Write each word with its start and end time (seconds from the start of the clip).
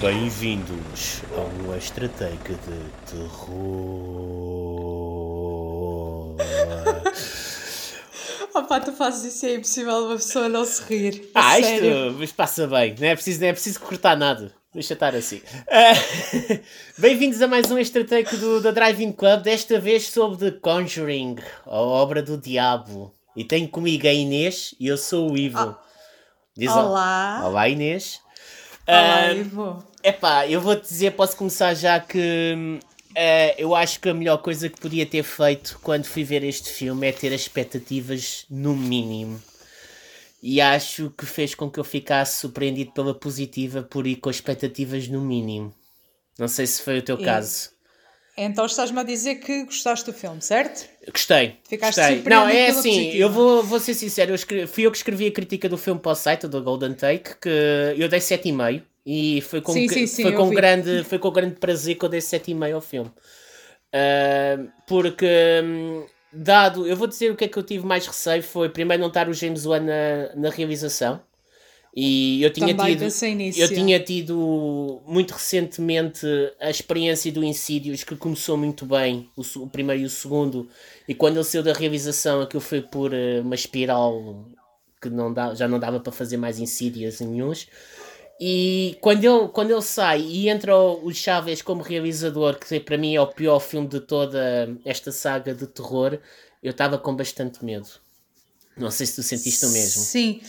Bem-vindos 0.00 1.20
a 1.36 1.42
um 1.42 1.76
extra 1.76 2.08
take 2.08 2.54
de 2.54 2.88
terror. 3.04 3.44
Opa, 8.54 8.80
tu 8.80 8.92
fazes 8.92 9.34
isso 9.34 9.44
é 9.44 9.56
impossível 9.56 10.06
uma 10.06 10.16
pessoa 10.16 10.48
não 10.48 10.64
se 10.64 10.82
rir. 10.84 11.30
A 11.34 11.50
ah, 11.50 11.62
sério. 11.62 12.06
isto 12.06 12.18
mas 12.18 12.32
passa 12.32 12.66
bem, 12.66 12.94
não 12.98 13.08
é 13.08 13.14
preciso, 13.14 13.42
não 13.42 13.48
é 13.48 13.52
preciso 13.52 13.78
cortar 13.80 14.16
nada. 14.16 14.54
Deixa 14.72 14.94
estar 14.94 15.14
assim. 15.14 15.36
Uh, 15.36 16.60
Bem-vindos 16.96 17.42
a 17.42 17.46
mais 17.46 17.70
um 17.70 17.76
extra 17.76 18.04
take 18.04 18.38
do, 18.38 18.62
da 18.62 18.70
Drive-In 18.70 19.12
Club, 19.12 19.42
desta 19.42 19.78
vez 19.78 20.08
sobre 20.08 20.50
The 20.50 20.58
Conjuring, 20.60 21.36
a 21.66 21.76
obra 21.76 22.22
do 22.22 22.38
diabo. 22.38 23.14
E 23.36 23.44
tenho 23.44 23.68
comigo 23.68 24.06
a 24.06 24.12
Inês 24.12 24.74
e 24.80 24.86
eu 24.86 24.96
sou 24.96 25.32
o 25.32 25.36
Ivo. 25.36 25.76
Oh. 25.78 25.84
Diz 26.56 26.70
Olá. 26.70 27.42
Olá, 27.44 27.68
Inês. 27.68 28.23
Olá, 28.86 29.32
uh. 29.32 29.82
Epá, 30.02 30.46
eu 30.46 30.60
vou-te 30.60 30.82
dizer, 30.82 31.12
posso 31.12 31.36
começar 31.36 31.72
já 31.72 31.98
que 31.98 32.78
uh, 33.12 33.54
eu 33.56 33.74
acho 33.74 33.98
que 33.98 34.08
a 34.10 34.14
melhor 34.14 34.38
coisa 34.38 34.68
que 34.68 34.78
podia 34.78 35.06
ter 35.06 35.22
feito 35.22 35.78
quando 35.82 36.04
fui 36.04 36.22
ver 36.22 36.44
este 36.44 36.70
filme 36.70 37.08
é 37.08 37.12
ter 37.12 37.32
as 37.32 37.40
expectativas 37.40 38.44
no 38.50 38.76
mínimo. 38.76 39.42
E 40.42 40.60
acho 40.60 41.10
que 41.16 41.24
fez 41.24 41.54
com 41.54 41.70
que 41.70 41.80
eu 41.80 41.84
ficasse 41.84 42.40
surpreendido 42.40 42.92
pela 42.92 43.14
positiva 43.14 43.82
por 43.82 44.06
ir 44.06 44.16
com 44.16 44.28
expectativas 44.28 45.08
no 45.08 45.22
mínimo. 45.22 45.74
Não 46.38 46.48
sei 46.48 46.66
se 46.66 46.82
foi 46.82 46.98
o 46.98 47.02
teu 47.02 47.16
caso. 47.16 47.70
Então 48.36 48.66
estás-me 48.66 48.98
a 48.98 49.04
dizer 49.04 49.36
que 49.36 49.64
gostaste 49.64 50.06
do 50.06 50.12
filme, 50.12 50.42
certo? 50.42 50.88
Gostei. 51.08 51.56
Ficaste 51.68 52.00
gostei. 52.00 52.22
Não, 52.24 52.48
é 52.48 52.68
assim, 52.68 52.90
positiva. 52.90 53.16
eu 53.16 53.30
vou, 53.30 53.62
vou 53.62 53.78
ser 53.78 53.94
sincero, 53.94 54.32
eu 54.32 54.34
escrevi, 54.34 54.66
fui 54.66 54.84
eu 54.84 54.90
que 54.90 54.96
escrevi 54.96 55.26
a 55.26 55.32
crítica 55.32 55.68
do 55.68 55.78
filme 55.78 56.00
para 56.00 56.12
o 56.12 56.14
site 56.16 56.48
do 56.48 56.60
Golden 56.60 56.94
Take, 56.94 57.36
que 57.40 57.94
eu 57.96 58.08
dei 58.08 58.18
7,5 58.18 58.82
e 59.06 59.40
foi 59.42 59.60
com, 59.60 59.72
sim, 59.72 59.88
sim, 59.88 60.06
sim, 60.06 60.22
foi 60.22 60.32
com, 60.32 60.50
grande, 60.50 61.04
foi 61.04 61.18
com 61.18 61.30
grande 61.30 61.54
prazer 61.60 61.94
que 61.94 62.04
eu 62.04 62.08
dei 62.08 62.20
7,5 62.20 62.74
ao 62.74 62.80
filme. 62.80 63.10
Uh, 63.94 64.68
porque, 64.88 65.26
hum, 65.62 66.04
dado, 66.32 66.88
eu 66.88 66.96
vou 66.96 67.06
dizer 67.06 67.30
o 67.30 67.36
que 67.36 67.44
é 67.44 67.48
que 67.48 67.56
eu 67.56 67.62
tive 67.62 67.86
mais 67.86 68.04
receio 68.04 68.42
foi 68.42 68.68
primeiro 68.68 69.00
não 69.00 69.08
estar 69.08 69.28
o 69.28 69.32
James 69.32 69.64
Wan 69.64 69.80
na, 69.80 70.34
na 70.34 70.50
realização 70.50 71.20
e 71.96 72.42
eu 72.42 72.52
tinha 72.52 72.74
Também 72.74 72.96
tido 72.96 73.08
eu 73.56 73.68
tinha 73.68 74.00
tido 74.00 75.02
muito 75.06 75.32
recentemente 75.32 76.26
a 76.60 76.68
experiência 76.68 77.30
do 77.30 77.44
Insidious 77.44 78.02
que 78.02 78.16
começou 78.16 78.56
muito 78.56 78.84
bem 78.84 79.30
o, 79.36 79.42
o 79.60 79.68
primeiro 79.68 80.02
e 80.02 80.04
o 80.04 80.10
segundo 80.10 80.68
e 81.06 81.14
quando 81.14 81.36
ele 81.36 81.44
saiu 81.44 81.62
da 81.62 81.72
realização 81.72 82.40
aquilo 82.40 82.60
foi 82.60 82.80
por 82.80 83.12
uh, 83.12 83.42
uma 83.42 83.54
espiral 83.54 84.44
que 85.00 85.08
não 85.08 85.32
dá, 85.32 85.54
já 85.54 85.68
não 85.68 85.78
dava 85.78 86.00
para 86.00 86.12
fazer 86.12 86.36
mais 86.36 86.58
Insidious 86.58 87.20
nenhums 87.20 87.68
e 88.40 88.98
quando 89.00 89.24
ele, 89.24 89.48
quando 89.48 89.70
ele 89.70 89.82
sai 89.82 90.20
e 90.20 90.48
entra 90.48 90.76
o, 90.76 91.06
o 91.06 91.14
Chaves 91.14 91.62
como 91.62 91.82
realizador, 91.82 92.58
que 92.58 92.80
para 92.80 92.98
mim 92.98 93.14
é 93.14 93.20
o 93.20 93.28
pior 93.28 93.60
filme 93.60 93.86
de 93.86 94.00
toda 94.00 94.76
esta 94.84 95.12
saga 95.12 95.54
de 95.54 95.66
terror, 95.68 96.18
eu 96.62 96.72
estava 96.72 96.98
com 96.98 97.14
bastante 97.14 97.64
medo. 97.64 97.86
Não 98.76 98.90
sei 98.90 99.06
se 99.06 99.16
tu 99.16 99.22
sentiste 99.22 99.64
o 99.66 99.70
mesmo. 99.70 100.02
Sim. 100.02 100.40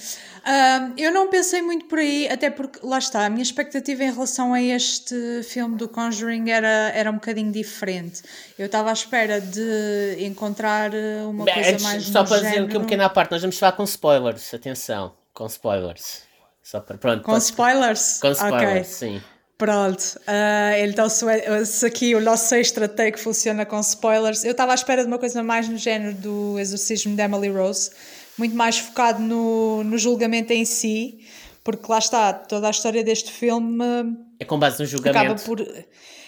Uh, 0.45 0.93
eu 0.95 1.11
não 1.11 1.27
pensei 1.29 1.61
muito 1.61 1.85
por 1.85 1.97
aí, 1.97 2.27
até 2.29 2.51
porque, 2.51 2.79
lá 2.83 2.99
está, 2.99 3.25
a 3.25 3.29
minha 3.29 3.41
expectativa 3.41 4.03
em 4.03 4.11
relação 4.11 4.53
a 4.53 4.61
este 4.61 5.41
filme 5.43 5.75
do 5.75 5.89
Conjuring 5.89 6.51
era, 6.51 6.91
era 6.93 7.09
um 7.09 7.15
bocadinho 7.15 7.51
diferente. 7.51 8.21
Eu 8.57 8.67
estava 8.67 8.91
à 8.91 8.93
espera 8.93 9.41
de 9.41 10.17
encontrar 10.19 10.91
uma 11.27 11.45
Bem, 11.45 11.53
coisa 11.55 11.69
antes, 11.71 11.83
mais 11.83 12.03
Só 12.03 12.23
para 12.23 12.37
género... 12.37 12.55
dizer 12.55 12.69
que 12.69 12.77
um 12.77 12.81
pequeno 12.81 13.03
à 13.03 13.09
parte, 13.09 13.31
nós 13.31 13.41
vamos 13.41 13.57
falar 13.57 13.71
com 13.71 13.83
spoilers, 13.85 14.53
atenção, 14.53 15.13
com 15.33 15.47
spoilers. 15.47 16.21
Só 16.61 16.79
para, 16.79 16.97
pronto, 16.97 17.23
com 17.23 17.37
spoilers? 17.37 18.19
Com 18.21 18.31
spoilers, 18.31 18.71
okay. 18.71 18.83
sim. 18.83 19.21
Pronto, 19.57 20.01
uh, 20.01 20.85
então 20.85 21.07
se, 21.07 21.25
se, 21.65 21.85
aqui 21.85 22.13
o 22.13 22.19
nosso 22.19 22.53
extra 22.55 22.89
take 22.89 23.17
funciona 23.17 23.65
com 23.65 23.79
spoilers, 23.79 24.43
eu 24.43 24.51
estava 24.51 24.73
à 24.73 24.75
espera 24.75 25.01
de 25.01 25.07
uma 25.07 25.17
coisa 25.17 25.41
mais 25.41 25.69
no 25.69 25.77
género 25.77 26.13
do 26.13 26.59
exorcismo 26.59 27.15
de 27.15 27.21
Emily 27.21 27.47
Rose, 27.47 27.89
muito 28.37 28.53
mais 28.53 28.77
focado 28.77 29.21
no, 29.21 29.81
no 29.85 29.97
julgamento 29.97 30.51
em 30.51 30.65
si, 30.65 31.25
porque 31.63 31.89
lá 31.89 31.99
está, 31.99 32.33
toda 32.33 32.67
a 32.67 32.69
história 32.69 33.01
deste 33.01 33.31
filme 33.31 34.17
é 34.39 34.45
com 34.45 34.59
base 34.59 34.79
no 34.79 34.85
julgamento. 34.85 35.17
Acaba 35.17 35.39
por, 35.39 35.65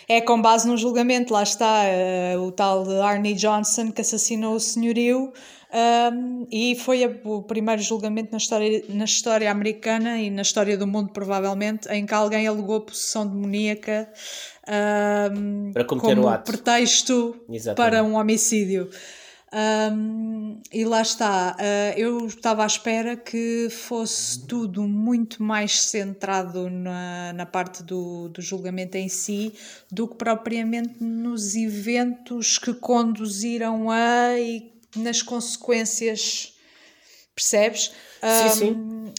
é 0.08 0.22
com 0.22 0.42
base 0.42 0.68
no 0.68 0.78
julgamento, 0.78 1.34
lá 1.34 1.44
está 1.44 1.84
uh, 2.36 2.42
o 2.42 2.52
tal 2.52 2.84
de 2.84 3.00
Arnie 3.00 3.34
Johnson 3.34 3.92
que 3.92 4.02
assassinou 4.02 4.56
o 4.56 4.60
senhorio 4.60 5.34
um, 5.70 6.48
e 6.50 6.76
foi 6.76 7.04
a, 7.04 7.12
o 7.26 7.44
primeiro 7.44 7.82
julgamento 7.82 8.32
na 8.32 8.38
história, 8.38 8.84
na 8.88 9.04
história 9.04 9.52
americana 9.52 10.18
e 10.18 10.30
na 10.30 10.42
história 10.42 10.78
do 10.78 10.88
mundo, 10.88 11.12
provavelmente, 11.12 11.90
em 11.90 12.06
que 12.06 12.14
alguém 12.14 12.48
alegou 12.48 12.82
possessão 12.82 13.28
demoníaca 13.28 14.10
um, 15.36 15.72
para 15.74 15.84
como 15.84 16.22
o 16.22 16.30
ato. 16.30 16.52
pretexto 16.52 17.36
Exatamente. 17.50 17.76
para 17.76 18.04
um 18.04 18.16
homicídio. 18.16 18.90
Um, 19.54 20.62
e 20.74 20.84
lá 20.84 21.02
está, 21.02 21.56
uh, 21.56 21.98
eu 21.98 22.28
estava 22.28 22.64
à 22.64 22.68
espera 22.68 23.16
que 23.16 23.70
fosse 23.70 24.46
tudo 24.46 24.84
muito 24.84 25.42
mais 25.42 25.80
centrado 25.84 26.70
na, 26.70 27.32
na 27.32 27.46
parte 27.46 27.82
do, 27.82 28.28
do 28.28 28.42
julgamento 28.42 28.98
em 28.98 29.08
si 29.08 29.54
do 29.90 30.06
que 30.06 30.16
propriamente 30.16 31.02
nos 31.02 31.56
eventos 31.56 32.58
que 32.58 32.74
conduziram 32.74 33.90
a 33.90 34.38
e 34.38 34.74
nas 34.98 35.22
consequências, 35.22 36.54
percebes? 37.34 37.94
Sim, 38.22 38.60
sim. 38.60 39.14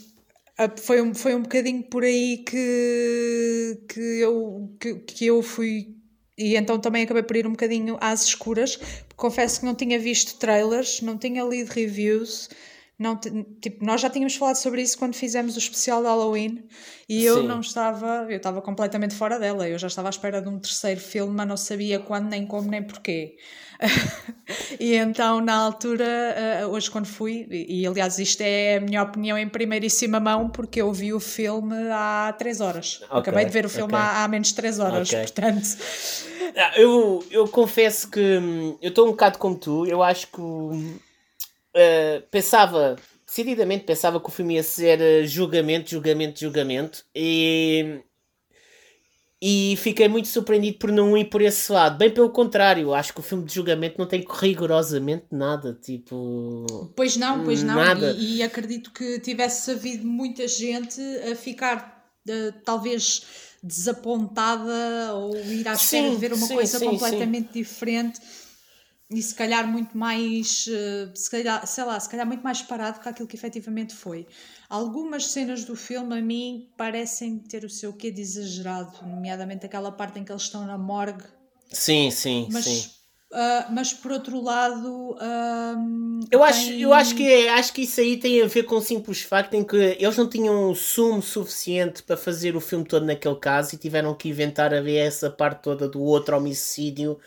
Foi 0.77 1.01
um, 1.01 1.15
foi 1.15 1.35
um 1.37 1.43
bocadinho 1.43 1.85
por 1.85 2.03
aí 2.05 2.39
que, 2.39 3.81
que, 3.89 4.01
eu, 4.01 4.77
que, 4.79 4.95
que 4.97 5.27
eu 5.27 5.43
fui 5.43 5.98
e 6.39 6.57
então 6.57 6.79
também 6.79 7.03
acabei 7.03 7.25
por 7.25 7.37
ir 7.37 7.47
um 7.47 7.51
bocadinho 7.51 7.99
às 8.01 8.25
escuras. 8.25 8.79
Confesso 9.17 9.61
que 9.61 9.67
não 9.67 9.75
tinha 9.75 9.99
visto 9.99 10.39
trailers, 10.39 11.03
não 11.03 11.19
tinha 11.19 11.43
lido 11.43 11.71
reviews. 11.71 12.49
Não, 12.97 13.17
tipo, 13.61 13.85
nós 13.85 14.01
já 14.01 14.11
tínhamos 14.11 14.35
falado 14.35 14.57
sobre 14.57 14.83
isso 14.83 14.99
quando 14.99 15.15
fizemos 15.15 15.55
o 15.55 15.59
especial 15.59 16.01
de 16.01 16.09
Halloween 16.09 16.65
e 17.09 17.25
eu 17.25 17.43
Sim. 17.43 17.47
não 17.47 17.61
estava, 17.61 18.27
eu 18.29 18.37
estava 18.37 18.61
completamente 18.61 19.15
fora 19.15 19.39
dela. 19.39 19.69
Eu 19.69 19.79
já 19.79 19.87
estava 19.87 20.09
à 20.09 20.11
espera 20.11 20.41
de 20.41 20.49
um 20.49 20.59
terceiro 20.59 21.01
filme, 21.01 21.33
mas 21.33 21.47
não 21.47 21.57
sabia 21.57 21.99
quando, 21.99 22.29
nem 22.29 22.47
como, 22.47 22.69
nem 22.69 22.83
porquê. 22.83 23.37
e 24.81 24.95
então, 24.95 25.41
na 25.41 25.55
altura, 25.55 26.05
eh, 26.05 26.67
hoje 26.67 26.91
quando 26.91 27.07
fui, 27.07 27.47
e, 27.51 27.87
aliás 27.87 28.19
isto 28.19 28.41
é 28.41 28.77
a 28.77 28.81
minha 28.81 29.03
opinião 29.03 29.39
em 29.39 29.49
primeiríssima 29.49 30.19
mão, 30.19 30.49
porque 30.49 30.81
eu 30.81 30.93
vi 30.93 31.13
o 31.13 31.21
filme 31.21 31.77
há 31.93 32.35
3 32.37 32.61
horas. 32.61 33.01
Okay, 33.05 33.19
Acabei 33.19 33.45
de 33.45 33.53
ver 33.53 33.67
o 33.67 33.69
filme 33.69 33.95
okay. 33.95 34.05
há, 34.05 34.25
há, 34.25 34.29
menos 34.29 34.49
de 34.49 34.55
3 34.55 34.79
horas, 34.81 35.09
okay. 35.09 35.21
portanto... 35.21 35.77
Ah, 36.57 36.73
eu, 36.77 37.25
eu 37.31 37.47
confesso 37.47 38.11
que 38.11 38.21
hum, 38.21 38.77
eu 38.83 38.89
estou 38.89 39.07
um 39.07 39.11
bocado 39.11 39.39
como 39.39 39.55
tu, 39.55 39.87
eu 39.87 40.03
acho 40.03 40.27
que 40.27 40.41
uh, 40.41 40.97
pensava 42.31 42.97
decididamente 43.25 43.85
pensava 43.85 44.19
que 44.19 44.27
o 44.27 44.33
filme 44.33 44.55
ia 44.55 44.63
ser 44.63 44.99
uh, 44.99 45.27
julgamento, 45.27 45.91
julgamento, 45.91 46.41
julgamento 46.41 47.05
e 47.15 48.01
e 49.41 49.77
fiquei 49.77 50.09
muito 50.09 50.27
surpreendido 50.29 50.79
por 50.79 50.91
não 50.91 51.17
ir 51.17 51.27
por 51.27 51.41
esse 51.41 51.71
lado. 51.71 51.97
Bem 51.97 52.11
pelo 52.11 52.31
contrário, 52.31 52.93
acho 52.93 53.13
que 53.13 53.21
o 53.21 53.23
filme 53.23 53.45
de 53.45 53.55
julgamento 53.55 53.97
não 53.99 54.07
tem 54.07 54.25
rigorosamente 54.29 55.27
nada, 55.31 55.79
tipo... 55.81 56.67
Pois 56.97 57.17
não, 57.17 57.45
pois 57.45 57.63
não, 57.63 57.77
nada. 57.77 58.11
E, 58.19 58.39
e 58.39 58.43
acredito 58.43 58.93
que 58.93 59.21
tivesse 59.21 59.71
havido 59.71 60.07
muita 60.07 60.49
gente 60.49 61.01
a 61.31 61.37
ficar, 61.37 62.11
uh, 62.29 62.53
talvez, 62.65 63.23
desapontada 63.63 65.15
ou 65.15 65.37
ir 65.37 65.69
à 65.69 65.75
espera 65.75 66.11
de 66.11 66.17
ver 66.17 66.33
uma 66.33 66.47
sim, 66.47 66.55
coisa 66.55 66.79
sim, 66.79 66.87
completamente 66.87 67.53
sim. 67.53 67.61
diferente 67.61 68.21
e 69.11 69.23
se 69.23 69.35
calhar 69.35 69.67
muito 69.67 69.97
mais, 69.97 70.67
uh, 70.67 71.11
se 71.15 71.31
calhar, 71.31 71.67
sei 71.67 71.85
lá, 71.85 71.99
se 71.99 72.09
calhar 72.09 72.27
muito 72.27 72.43
mais 72.43 72.61
parado 72.61 73.01
que 73.01 73.09
aquilo 73.09 73.27
que 73.27 73.37
efetivamente 73.37 73.95
foi. 73.95 74.27
Algumas 74.69 75.27
cenas 75.29 75.65
do 75.65 75.75
filme 75.75 76.19
a 76.19 76.21
mim 76.21 76.69
parecem 76.77 77.39
ter 77.39 77.65
o 77.65 77.71
seu 77.71 77.93
quê 77.93 78.11
de 78.11 78.21
exagerado, 78.21 78.93
nomeadamente 79.07 79.65
aquela 79.65 79.91
parte 79.91 80.19
em 80.19 80.25
que 80.25 80.31
eles 80.31 80.43
estão 80.43 80.67
na 80.67 80.77
morgue. 80.77 81.25
Sim, 81.73 82.11
sim, 82.11 82.49
mas, 82.51 82.65
sim. 82.65 82.91
Uh, 83.31 83.73
mas 83.73 83.95
por 83.95 84.13
outro 84.13 84.43
lado 84.43 85.13
uh, 85.13 86.21
eu, 86.31 86.41
tem... 86.41 86.49
acho, 86.49 86.71
eu 86.73 86.93
acho, 86.93 87.15
que, 87.15 87.49
acho 87.49 87.73
que 87.73 87.83
isso 87.83 88.01
aí 88.01 88.19
tem 88.19 88.43
a 88.43 88.47
ver 88.47 88.65
com 88.65 88.77
o 88.77 88.81
simples 88.81 89.23
facto 89.23 89.55
em 89.55 89.65
que 89.65 89.77
eles 89.77 90.17
não 90.17 90.29
tinham 90.29 90.75
sumo 90.75 91.23
suficiente 91.23 92.03
para 92.03 92.17
fazer 92.17 92.57
o 92.57 92.61
filme 92.61 92.85
todo 92.85 93.07
naquele 93.07 93.37
caso 93.37 93.75
e 93.75 93.79
tiveram 93.79 94.15
que 94.15 94.29
inventar 94.29 94.75
a 94.75 94.83
ver 94.83 94.97
essa 94.97 95.31
parte 95.31 95.63
toda 95.63 95.89
do 95.89 96.03
outro 96.03 96.37
homicídio 96.37 97.19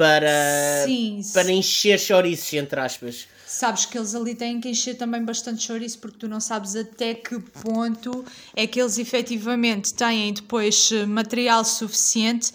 para, 0.00 0.86
sim, 0.86 1.20
para 1.34 1.52
encher 1.52 2.00
chouriços, 2.00 2.54
entre 2.54 2.80
aspas. 2.80 3.28
Sabes 3.46 3.84
que 3.84 3.98
eles 3.98 4.14
ali 4.14 4.34
têm 4.34 4.58
que 4.58 4.70
encher 4.70 4.94
também 4.94 5.22
bastante 5.22 5.62
chouriço 5.62 5.98
porque 5.98 6.16
tu 6.20 6.26
não 6.28 6.40
sabes 6.40 6.74
até 6.74 7.12
que 7.12 7.38
ponto 7.38 8.24
é 8.56 8.66
que 8.66 8.80
eles 8.80 8.96
efetivamente 8.96 9.92
têm 9.92 10.32
depois 10.32 10.90
eh, 10.90 11.04
material 11.04 11.62
suficiente 11.66 12.50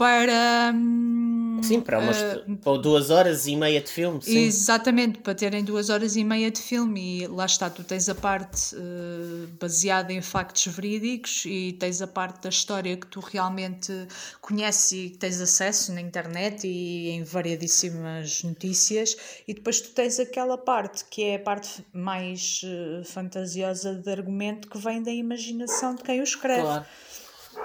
para, 0.00 0.72
hum, 0.74 1.60
Sim, 1.62 1.82
para, 1.82 1.98
umas, 1.98 2.16
uh, 2.22 2.56
para 2.64 2.78
duas 2.78 3.10
horas 3.10 3.46
e 3.46 3.54
meia 3.54 3.82
de 3.82 3.90
filme. 3.90 4.18
Sim. 4.22 4.38
Exatamente, 4.38 5.18
para 5.18 5.34
terem 5.34 5.62
duas 5.62 5.90
horas 5.90 6.16
e 6.16 6.24
meia 6.24 6.50
de 6.50 6.58
filme. 6.58 7.20
E 7.20 7.26
lá 7.26 7.44
está, 7.44 7.68
tu 7.68 7.84
tens 7.84 8.08
a 8.08 8.14
parte 8.14 8.74
uh, 8.74 9.46
baseada 9.60 10.10
em 10.10 10.22
factos 10.22 10.66
verídicos 10.68 11.44
e 11.44 11.76
tens 11.78 12.00
a 12.00 12.06
parte 12.06 12.44
da 12.44 12.48
história 12.48 12.96
que 12.96 13.06
tu 13.08 13.20
realmente 13.20 13.92
conheces 14.40 14.92
e 14.92 15.10
que 15.10 15.18
tens 15.18 15.38
acesso 15.38 15.92
na 15.92 16.00
internet 16.00 16.66
e 16.66 17.10
em 17.10 17.22
variadíssimas 17.22 18.42
notícias. 18.42 19.14
E 19.46 19.52
depois 19.52 19.82
tu 19.82 19.90
tens 19.90 20.18
aquela 20.18 20.56
parte 20.56 21.04
que 21.10 21.24
é 21.24 21.34
a 21.34 21.40
parte 21.40 21.84
mais 21.92 22.62
uh, 22.64 23.04
fantasiosa 23.04 23.96
de 23.96 24.10
argumento 24.10 24.66
que 24.66 24.78
vem 24.78 25.02
da 25.02 25.12
imaginação 25.12 25.94
de 25.94 26.02
quem 26.02 26.20
o 26.20 26.24
escreve. 26.24 26.62
Claro. 26.62 26.86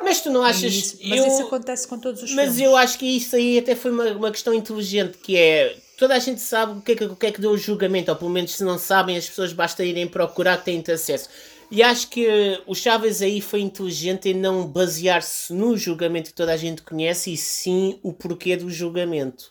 Mas 0.03 0.21
tu 0.21 0.29
não 0.29 0.43
achas. 0.43 0.73
Isso, 0.73 0.97
mas 1.03 1.19
eu, 1.19 1.27
isso 1.27 1.43
acontece 1.43 1.87
com 1.87 1.97
todos 1.99 2.23
os 2.23 2.33
Mas 2.33 2.55
filmes. 2.55 2.61
eu 2.61 2.75
acho 2.75 2.97
que 2.97 3.05
isso 3.05 3.35
aí 3.35 3.57
até 3.57 3.75
foi 3.75 3.91
uma, 3.91 4.11
uma 4.11 4.31
questão 4.31 4.53
inteligente, 4.53 5.17
que 5.17 5.37
é. 5.37 5.77
Toda 5.97 6.13
a 6.13 6.19
gente 6.19 6.41
sabe 6.41 6.77
o 6.77 6.81
que, 6.81 6.91
é 6.91 6.95
que, 6.95 7.03
o 7.05 7.15
que 7.15 7.25
é 7.27 7.31
que 7.31 7.39
deu 7.39 7.51
o 7.51 7.57
julgamento, 7.57 8.11
ou 8.11 8.17
pelo 8.17 8.29
menos 8.29 8.53
se 8.53 8.63
não 8.63 8.77
sabem, 8.77 9.15
as 9.15 9.29
pessoas 9.29 9.53
basta 9.53 9.83
irem 9.83 10.07
procurar 10.07 10.57
que 10.57 10.65
têm 10.65 10.83
acesso. 10.93 11.29
E 11.71 11.81
acho 11.81 12.09
que 12.09 12.27
o 12.67 12.75
Chaves 12.75 13.21
aí 13.21 13.41
foi 13.41 13.61
inteligente 13.61 14.29
em 14.29 14.33
não 14.33 14.67
basear-se 14.67 15.53
no 15.53 15.75
julgamento 15.77 16.29
que 16.29 16.35
toda 16.35 16.53
a 16.53 16.57
gente 16.57 16.81
conhece, 16.81 17.31
e 17.31 17.37
sim 17.37 17.97
o 18.03 18.11
porquê 18.11 18.57
do 18.57 18.69
julgamento. 18.69 19.49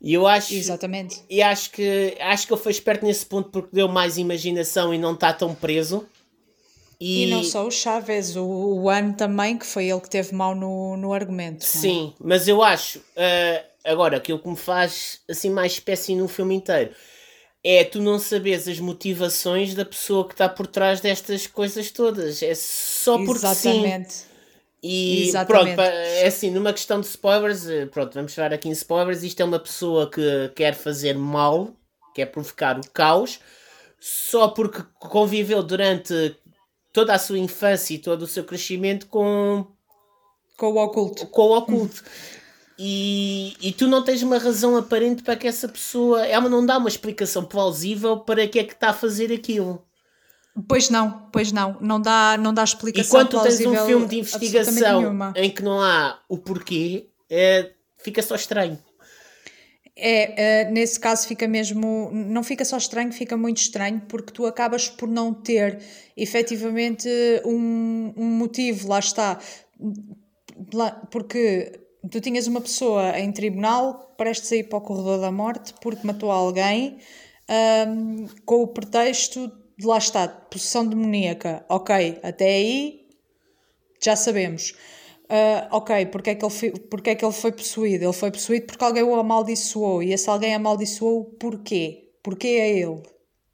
E 0.00 0.14
eu 0.14 0.26
acho. 0.26 0.54
Exatamente. 0.54 1.22
E 1.28 1.42
acho 1.42 1.70
que, 1.70 2.16
acho 2.20 2.46
que 2.46 2.52
ele 2.52 2.60
foi 2.60 2.72
esperto 2.72 3.04
nesse 3.04 3.26
ponto 3.26 3.50
porque 3.50 3.68
deu 3.72 3.88
mais 3.88 4.16
imaginação 4.16 4.94
e 4.94 4.98
não 4.98 5.14
está 5.14 5.32
tão 5.32 5.54
preso. 5.54 6.06
E... 7.00 7.24
e, 7.24 7.30
não 7.30 7.42
só 7.42 7.66
o 7.66 7.70
Chaves, 7.70 8.36
o, 8.36 8.44
o 8.44 8.90
Ano 8.90 9.14
também, 9.14 9.56
que 9.56 9.64
foi 9.64 9.86
ele 9.86 10.00
que 10.00 10.10
teve 10.10 10.34
mal 10.34 10.54
no, 10.54 10.96
no 10.96 11.12
argumento. 11.12 11.62
É? 11.62 11.66
Sim, 11.66 12.12
é? 12.14 12.22
mas 12.22 12.46
eu 12.46 12.62
acho, 12.62 12.98
uh, 12.98 13.64
agora, 13.84 14.18
aquilo 14.18 14.38
que 14.38 14.48
me 14.48 14.56
faz 14.56 15.20
assim 15.28 15.48
mais 15.48 15.72
espécie 15.72 16.14
no 16.14 16.28
filme 16.28 16.54
inteiro 16.54 16.94
é 17.62 17.84
tu 17.84 18.00
não 18.00 18.18
sabes 18.18 18.66
as 18.66 18.80
motivações 18.80 19.74
da 19.74 19.84
pessoa 19.84 20.26
que 20.26 20.32
está 20.32 20.48
por 20.48 20.66
trás 20.66 21.00
destas 21.00 21.46
coisas 21.46 21.90
todas. 21.90 22.42
É 22.42 22.54
só 22.54 23.18
porque 23.18 23.46
Exatamente. 23.46 24.12
sim. 24.12 24.24
E 24.82 25.28
Exatamente. 25.28 25.76
pronto, 25.76 25.80
é 25.90 26.26
assim, 26.26 26.50
numa 26.50 26.72
questão 26.72 27.00
de 27.00 27.06
spoilers, 27.06 27.68
eh, 27.68 27.84
pronto, 27.84 28.14
vamos 28.14 28.34
falar 28.34 28.54
aqui 28.54 28.66
em 28.66 28.72
spoilers. 28.72 29.22
Isto 29.22 29.42
é 29.42 29.44
uma 29.44 29.58
pessoa 29.58 30.10
que 30.10 30.50
quer 30.56 30.74
fazer 30.74 31.14
mal, 31.18 31.68
quer 32.14 32.26
provocar 32.26 32.78
o 32.78 32.90
caos, 32.90 33.40
só 33.98 34.48
porque 34.48 34.82
conviveu 34.98 35.62
durante 35.62 36.34
toda 36.92 37.14
a 37.14 37.18
sua 37.18 37.38
infância 37.38 37.94
e 37.94 37.98
todo 37.98 38.22
o 38.22 38.26
seu 38.26 38.44
crescimento 38.44 39.06
com 39.06 39.66
com 40.56 40.72
o 40.72 40.84
oculto. 40.84 41.26
Com 41.26 41.42
o 41.42 41.56
oculto. 41.56 42.04
E, 42.78 43.56
e 43.60 43.72
tu 43.72 43.86
não 43.86 44.02
tens 44.02 44.22
uma 44.22 44.36
razão 44.38 44.76
aparente 44.76 45.22
para 45.22 45.36
que 45.36 45.46
essa 45.46 45.66
pessoa. 45.66 46.26
Ela 46.26 46.48
não 46.48 46.64
dá 46.64 46.76
uma 46.76 46.88
explicação 46.88 47.44
plausível 47.44 48.18
para 48.18 48.46
que 48.46 48.58
é 48.58 48.64
que 48.64 48.74
está 48.74 48.90
a 48.90 48.94
fazer 48.94 49.32
aquilo. 49.32 49.82
Pois 50.68 50.90
não, 50.90 51.28
pois 51.32 51.52
não. 51.52 51.78
Não 51.80 52.00
dá, 52.00 52.36
não 52.38 52.52
dá 52.52 52.64
explicação 52.64 53.08
E 53.08 53.10
quando 53.10 53.28
tu 53.30 53.42
tens 53.42 53.64
um 53.64 53.86
filme 53.86 54.06
de 54.06 54.18
investigação 54.18 55.32
em 55.34 55.50
que 55.50 55.62
não 55.62 55.80
há 55.80 56.18
o 56.28 56.36
porquê, 56.36 57.08
é, 57.28 57.70
fica 57.98 58.22
só 58.22 58.34
estranho. 58.34 58.78
É, 60.02 60.66
uh, 60.68 60.72
nesse 60.72 60.98
caso 60.98 61.28
fica 61.28 61.46
mesmo, 61.46 62.10
não 62.12 62.42
fica 62.42 62.64
só 62.64 62.78
estranho, 62.78 63.12
fica 63.12 63.36
muito 63.36 63.58
estranho, 63.58 64.00
porque 64.08 64.32
tu 64.32 64.46
acabas 64.46 64.88
por 64.88 65.06
não 65.08 65.34
ter 65.34 65.78
efetivamente 66.16 67.08
um, 67.44 68.14
um 68.16 68.24
motivo, 68.24 68.88
lá 68.88 68.98
está, 68.98 69.38
porque 71.10 71.80
tu 72.10 72.20
tinhas 72.20 72.46
uma 72.46 72.60
pessoa 72.60 73.18
em 73.18 73.30
tribunal 73.30 74.14
prestes 74.16 74.52
a 74.52 74.56
ir 74.56 74.64
para 74.64 74.78
o 74.78 74.80
corredor 74.80 75.20
da 75.20 75.30
morte 75.30 75.74
porque 75.80 76.06
matou 76.06 76.30
alguém 76.30 76.98
um, 77.88 78.26
com 78.44 78.62
o 78.62 78.68
pretexto 78.68 79.50
de 79.76 79.86
lá 79.86 79.98
está, 79.98 80.28
possessão 80.28 80.86
demoníaca. 80.86 81.64
Ok, 81.68 82.20
até 82.22 82.46
aí 82.46 83.06
já 84.02 84.14
sabemos. 84.14 84.74
Uh, 85.30 85.68
ok, 85.70 86.06
porque 86.06 86.30
é, 86.30 86.34
que 86.34 86.44
ele 86.44 86.52
foi, 86.52 86.70
porque 86.72 87.10
é 87.10 87.14
que 87.14 87.24
ele 87.24 87.32
foi 87.32 87.52
possuído? 87.52 88.04
Ele 88.04 88.12
foi 88.12 88.32
possuído 88.32 88.66
porque 88.66 88.82
alguém 88.82 89.04
o 89.04 89.14
amaldiçoou. 89.14 90.02
E 90.02 90.12
esse 90.12 90.28
alguém 90.28 90.56
amaldiçoou 90.56 91.24
porquê? 91.38 92.10
Porquê 92.20 92.48
a 92.48 92.66
ele? 92.66 93.00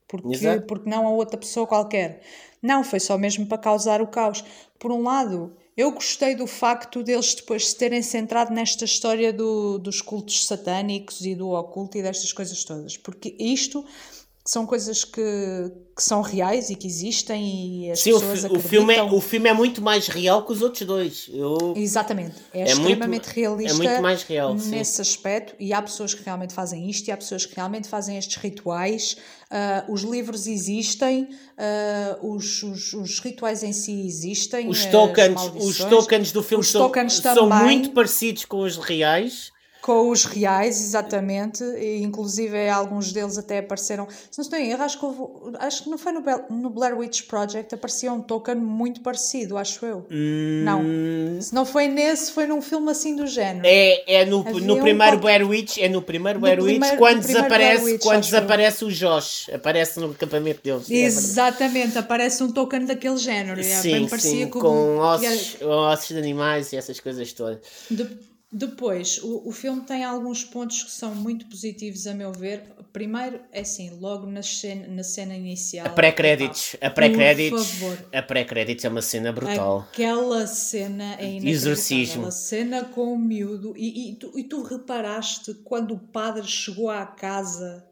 Porque, 0.09 0.61
porque 0.67 0.89
não 0.89 1.07
a 1.07 1.11
outra 1.11 1.37
pessoa 1.37 1.67
qualquer? 1.67 2.23
Não, 2.63 2.83
foi 2.83 2.99
só 2.99 3.19
mesmo 3.19 3.47
para 3.47 3.59
causar 3.59 4.01
o 4.01 4.07
caos. 4.07 4.43
Por 4.79 4.91
um 4.91 5.03
lado, 5.03 5.55
eu 5.77 5.93
gostei 5.93 6.35
do 6.35 6.47
facto 6.47 7.03
deles 7.03 7.35
depois 7.35 7.69
se 7.69 7.77
terem 7.77 8.01
centrado 8.01 8.55
nesta 8.55 8.87
história 8.87 9.31
do, 9.31 9.77
dos 9.77 10.01
cultos 10.01 10.47
satânicos 10.47 11.21
e 11.27 11.35
do 11.35 11.51
oculto 11.51 11.99
e 11.99 12.03
destas 12.03 12.33
coisas 12.33 12.65
todas. 12.65 12.97
Porque 12.97 13.37
isto 13.39 13.85
são 14.51 14.65
coisas 14.65 15.05
que, 15.05 15.21
que 15.95 16.03
são 16.03 16.23
reais 16.23 16.71
e 16.71 16.77
que 16.77 16.87
existem 16.87 17.87
e 17.87 17.91
as 17.91 18.01
Sim, 18.01 18.13
pessoas 18.13 18.45
o, 18.45 18.57
o 18.57 18.61
filme 18.61 18.95
é 18.95 19.03
O 19.03 19.21
filme 19.21 19.49
é 19.49 19.53
muito 19.53 19.83
mais 19.83 20.07
real 20.07 20.45
que 20.45 20.53
os 20.53 20.63
outros 20.63 20.87
dois. 20.87 21.29
Eu... 21.33 21.75
Exatamente. 21.77 22.37
É, 22.55 22.61
é 22.61 22.65
extremamente 22.65 23.27
muito, 23.27 23.35
realista 23.35 23.83
é 23.83 23.89
muito 23.89 24.03
mais 24.03 24.23
real, 24.23 24.55
nesse 24.55 24.95
sim. 24.97 25.03
aspecto 25.03 25.55
e 25.59 25.73
há 25.73 25.83
pessoas 25.83 26.15
que 26.15 26.23
realmente 26.23 26.55
fazem 26.55 26.89
isto 26.89 27.09
e 27.09 27.11
há 27.11 27.17
pessoas 27.17 27.45
que 27.45 27.57
realmente 27.57 27.89
fazem 27.89 28.17
estes 28.17 28.37
rituais. 28.37 29.17
Uh, 29.47 29.93
os 29.93 30.03
livros 30.03 30.47
existem, 30.47 31.25
uh, 31.25 32.35
os, 32.35 32.63
os, 32.63 32.93
os, 32.93 33.19
rituais 33.21 33.63
em 33.63 33.73
si 33.73 34.07
existem. 34.07 34.69
Os 34.69 34.85
tokens, 34.87 35.41
os 35.55 35.79
tokens 35.79 36.33
do 36.33 36.43
filme 36.43 36.65
são, 36.65 36.91
são 37.09 37.49
muito 37.49 37.91
parecidos 37.91 38.45
com 38.45 38.59
os 38.59 38.77
reais. 38.77 39.56
Com 39.87 40.11
os 40.11 40.25
reais, 40.25 40.81
exatamente, 40.81 41.63
e 41.63 42.03
inclusive 42.03 42.69
alguns 42.69 43.13
deles 43.13 43.39
até 43.39 43.59
apareceram. 43.59 44.09
Se 44.29 44.37
não 44.37 44.43
estou 44.43 44.59
em 44.59 44.73
erro, 44.73 44.83
acho 44.83 44.99
que, 44.99 45.07
houve, 45.07 45.57
acho 45.61 45.85
que 45.85 45.89
não 45.89 45.97
foi 45.97 46.11
no, 46.11 46.25
no 46.51 46.71
Blair 46.71 46.99
Witch 46.99 47.23
Project, 47.29 47.73
aparecia 47.73 48.13
um 48.13 48.21
token 48.21 48.57
muito 48.57 49.01
parecido, 49.01 49.57
acho 49.57 49.87
eu. 49.87 50.05
Hum... 50.11 50.65
Não. 50.65 51.41
Se 51.41 51.55
não 51.55 51.65
foi 51.65 51.87
nesse, 51.87 52.33
foi 52.33 52.49
num 52.49 52.61
filme 52.61 52.91
assim 52.91 53.15
do 53.15 53.29
género. 53.29 53.65
É, 53.65 54.23
é 54.23 54.25
no, 54.25 54.43
no 54.43 54.81
primeiro 54.81 55.19
um... 55.19 55.21
Blair 55.21 55.49
Witch, 55.49 55.79
é 55.79 55.89
no 55.89 56.03
primeiro 56.03 56.41
Blair 56.41 56.61
Witch, 56.61 56.81
primeiro, 56.81 56.99
quando 56.99 57.21
desaparece, 57.21 57.85
Witch, 57.85 58.03
quando 58.03 58.23
desaparece 58.23 58.85
o 58.85 58.91
Josh, 58.91 59.51
aparece 59.55 60.01
no 60.01 60.11
acampamento 60.11 60.63
deles. 60.65 60.91
É 60.91 60.95
exatamente, 60.97 61.97
é 61.97 62.01
aparece 62.01 62.43
um 62.43 62.51
token 62.51 62.87
daquele 62.87 63.19
género. 63.19 63.63
Sim, 63.63 64.05
é, 64.05 64.19
sim, 64.19 64.49
com, 64.49 64.59
com 64.59 64.99
ossos, 64.99 65.63
ossos 65.63 66.09
de 66.09 66.19
animais 66.19 66.73
e 66.73 66.77
essas 66.77 66.99
coisas 66.99 67.33
todas. 67.33 67.61
De 67.89 68.36
depois, 68.53 69.19
o, 69.23 69.49
o 69.49 69.53
filme 69.53 69.83
tem 69.83 70.05
alguns 70.05 70.45
pontos 70.45 70.85
que 70.85 70.91
são 70.91 71.15
muito 71.15 71.47
positivos, 71.47 72.07
a 72.07 72.15
meu 72.15 72.33
ver. 72.33 72.63
Primeiro, 72.93 73.41
é 73.53 73.61
assim, 73.61 73.91
logo 73.99 74.27
na 74.27 74.43
cena, 74.43 74.87
na 74.87 75.03
cena 75.03 75.35
inicial. 75.35 75.87
A 75.87 75.91
pré-créditos. 75.91 76.77
A 76.81 76.89
pré-créditos. 76.89 77.83
A 78.13 78.23
pré-créditos 78.23 78.85
é 78.85 78.89
uma 78.89 79.03
cena 79.03 79.33
brutal. 79.33 79.81
Aquela 79.93 80.47
cena 80.47 81.17
é. 81.19 81.37
Exorcismo. 81.37 82.27
A 82.27 82.31
cena 82.31 82.85
com 82.85 83.13
o 83.13 83.19
miúdo. 83.19 83.75
E, 83.77 84.11
e, 84.11 84.15
tu, 84.15 84.33
e 84.39 84.45
tu 84.45 84.63
reparaste 84.63 85.53
quando 85.65 85.95
o 85.95 85.99
padre 85.99 86.47
chegou 86.47 86.89
à 86.89 87.05
casa 87.05 87.85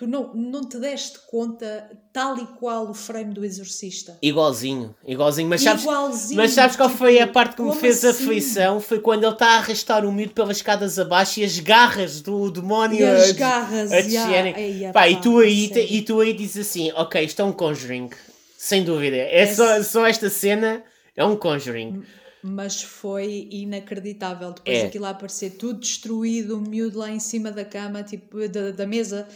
Tu 0.00 0.06
não, 0.06 0.32
não 0.32 0.66
te 0.66 0.78
deste 0.78 1.18
conta, 1.30 1.90
tal 2.10 2.38
e 2.38 2.46
qual 2.58 2.88
o 2.88 2.94
frame 2.94 3.34
do 3.34 3.44
Exorcista. 3.44 4.16
Igualzinho, 4.22 4.94
igualzinho. 5.06 5.46
Mas 5.46 5.60
sabes, 5.60 5.82
igualzinho, 5.82 6.36
mas 6.38 6.52
sabes 6.52 6.74
qual 6.74 6.88
tipo, 6.88 7.00
foi 7.00 7.20
a 7.20 7.26
parte 7.26 7.56
que 7.56 7.60
me 7.60 7.74
fez 7.74 8.02
assim? 8.02 8.24
aflição? 8.24 8.80
Foi 8.80 8.98
quando 8.98 9.24
ele 9.24 9.34
está 9.34 9.48
a 9.48 9.56
arrastar 9.58 10.06
o 10.06 10.10
miúdo 10.10 10.32
pelas 10.32 10.56
escadas 10.56 10.98
abaixo 10.98 11.40
e 11.40 11.44
as 11.44 11.58
garras 11.58 12.22
do 12.22 12.50
demónio 12.50 12.98
e 12.98 13.04
as 13.04 13.32
garras, 13.32 13.92
a 13.92 14.00
descerem. 14.00 14.54
Yeah, 14.56 14.90
pá, 14.90 15.06
e, 15.06 15.20
tu 15.20 15.38
aí, 15.38 15.68
te, 15.68 15.80
e 15.80 16.00
tu 16.00 16.18
aí 16.18 16.32
dizes 16.32 16.66
assim: 16.66 16.90
Ok, 16.92 17.22
isto 17.22 17.42
é 17.42 17.44
um 17.44 17.52
Conjuring. 17.52 18.08
Sem 18.56 18.82
dúvida. 18.82 19.16
É, 19.16 19.42
é 19.42 19.46
só, 19.54 19.82
só 19.82 20.06
esta 20.06 20.30
cena 20.30 20.82
é 21.14 21.22
um 21.22 21.36
Conjuring 21.36 22.02
mas 22.42 22.82
foi 22.82 23.48
inacreditável. 23.50 24.52
Depois 24.52 24.78
é. 24.78 24.82
daquilo 24.84 25.06
aparecer 25.06 25.50
tudo 25.50 25.80
destruído, 25.80 26.56
o 26.56 26.60
miúdo 26.60 26.98
lá 26.98 27.10
em 27.10 27.20
cima 27.20 27.50
da 27.50 27.64
cama, 27.64 28.02
tipo, 28.02 28.48
da, 28.48 28.70
da 28.70 28.86
mesa, 28.86 29.28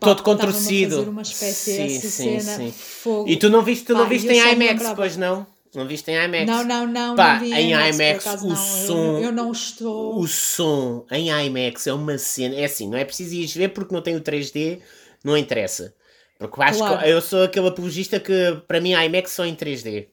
todo 0.00 0.22
contorcido. 0.22 1.02
uma 1.02 1.22
espécie 1.22 1.74
sim, 1.74 1.96
essa 1.96 2.08
sim, 2.08 2.40
cena, 2.40 2.56
sim. 2.56 2.72
Fogo. 2.72 3.28
E 3.28 3.36
tu 3.36 3.48
não 3.48 3.62
viste, 3.62 3.84
tu 3.84 3.94
não 3.94 4.08
viste 4.08 4.28
em 4.28 4.52
IMAX, 4.52 4.92
pois 4.96 5.16
não? 5.16 5.46
Não 5.74 5.86
viste 5.86 6.10
em 6.10 6.14
IMAX? 6.14 6.46
Não, 6.46 6.64
não, 6.64 6.86
não. 6.86 7.16
Pá, 7.16 7.38
não 7.38 7.46
em 7.46 7.72
IMAX, 7.72 7.96
IMAX 7.96 8.42
o 8.42 8.48
não. 8.48 8.56
som. 8.56 9.18
Eu, 9.18 9.24
eu, 9.24 9.32
não 9.32 9.52
estou. 9.52 10.18
O 10.18 10.26
som 10.26 11.04
em 11.10 11.30
IMAX 11.30 11.86
é 11.86 11.92
uma 11.92 12.18
cena. 12.18 12.54
É 12.56 12.64
assim, 12.64 12.88
não 12.88 12.98
é 12.98 13.04
preciso 13.04 13.34
ir 13.34 13.46
ver 13.46 13.68
porque 13.68 13.94
não 13.94 14.02
tem 14.02 14.16
o 14.16 14.20
3D, 14.20 14.80
não 15.22 15.36
interessa. 15.36 15.94
Porque 16.38 16.62
acho 16.62 16.78
claro. 16.78 16.98
que 16.98 17.08
eu 17.08 17.20
sou 17.20 17.44
aquele 17.44 17.68
apologista 17.68 18.18
que 18.18 18.60
para 18.66 18.80
mim 18.80 18.92
IMAX 18.92 19.32
só 19.32 19.44
em 19.44 19.54
3D 19.54 20.08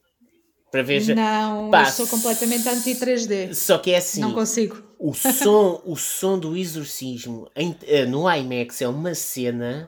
para 0.71 0.81
ver. 0.83 1.15
Não, 1.15 1.69
Pá, 1.69 1.83
eu 1.83 1.91
sou 1.91 2.07
completamente 2.07 2.67
anti-3D. 2.67 3.53
Só 3.53 3.77
que 3.77 3.91
é 3.91 3.97
assim. 3.97 4.21
Não 4.21 4.33
consigo. 4.33 4.81
O 4.97 5.13
som, 5.13 5.81
o 5.85 5.95
som 5.95 6.39
do 6.39 6.55
exorcismo 6.55 7.49
em, 7.55 7.71
uh, 7.71 8.07
no 8.09 8.31
IMAX 8.31 8.81
é 8.81 8.87
uma 8.87 9.13
cena 9.15 9.87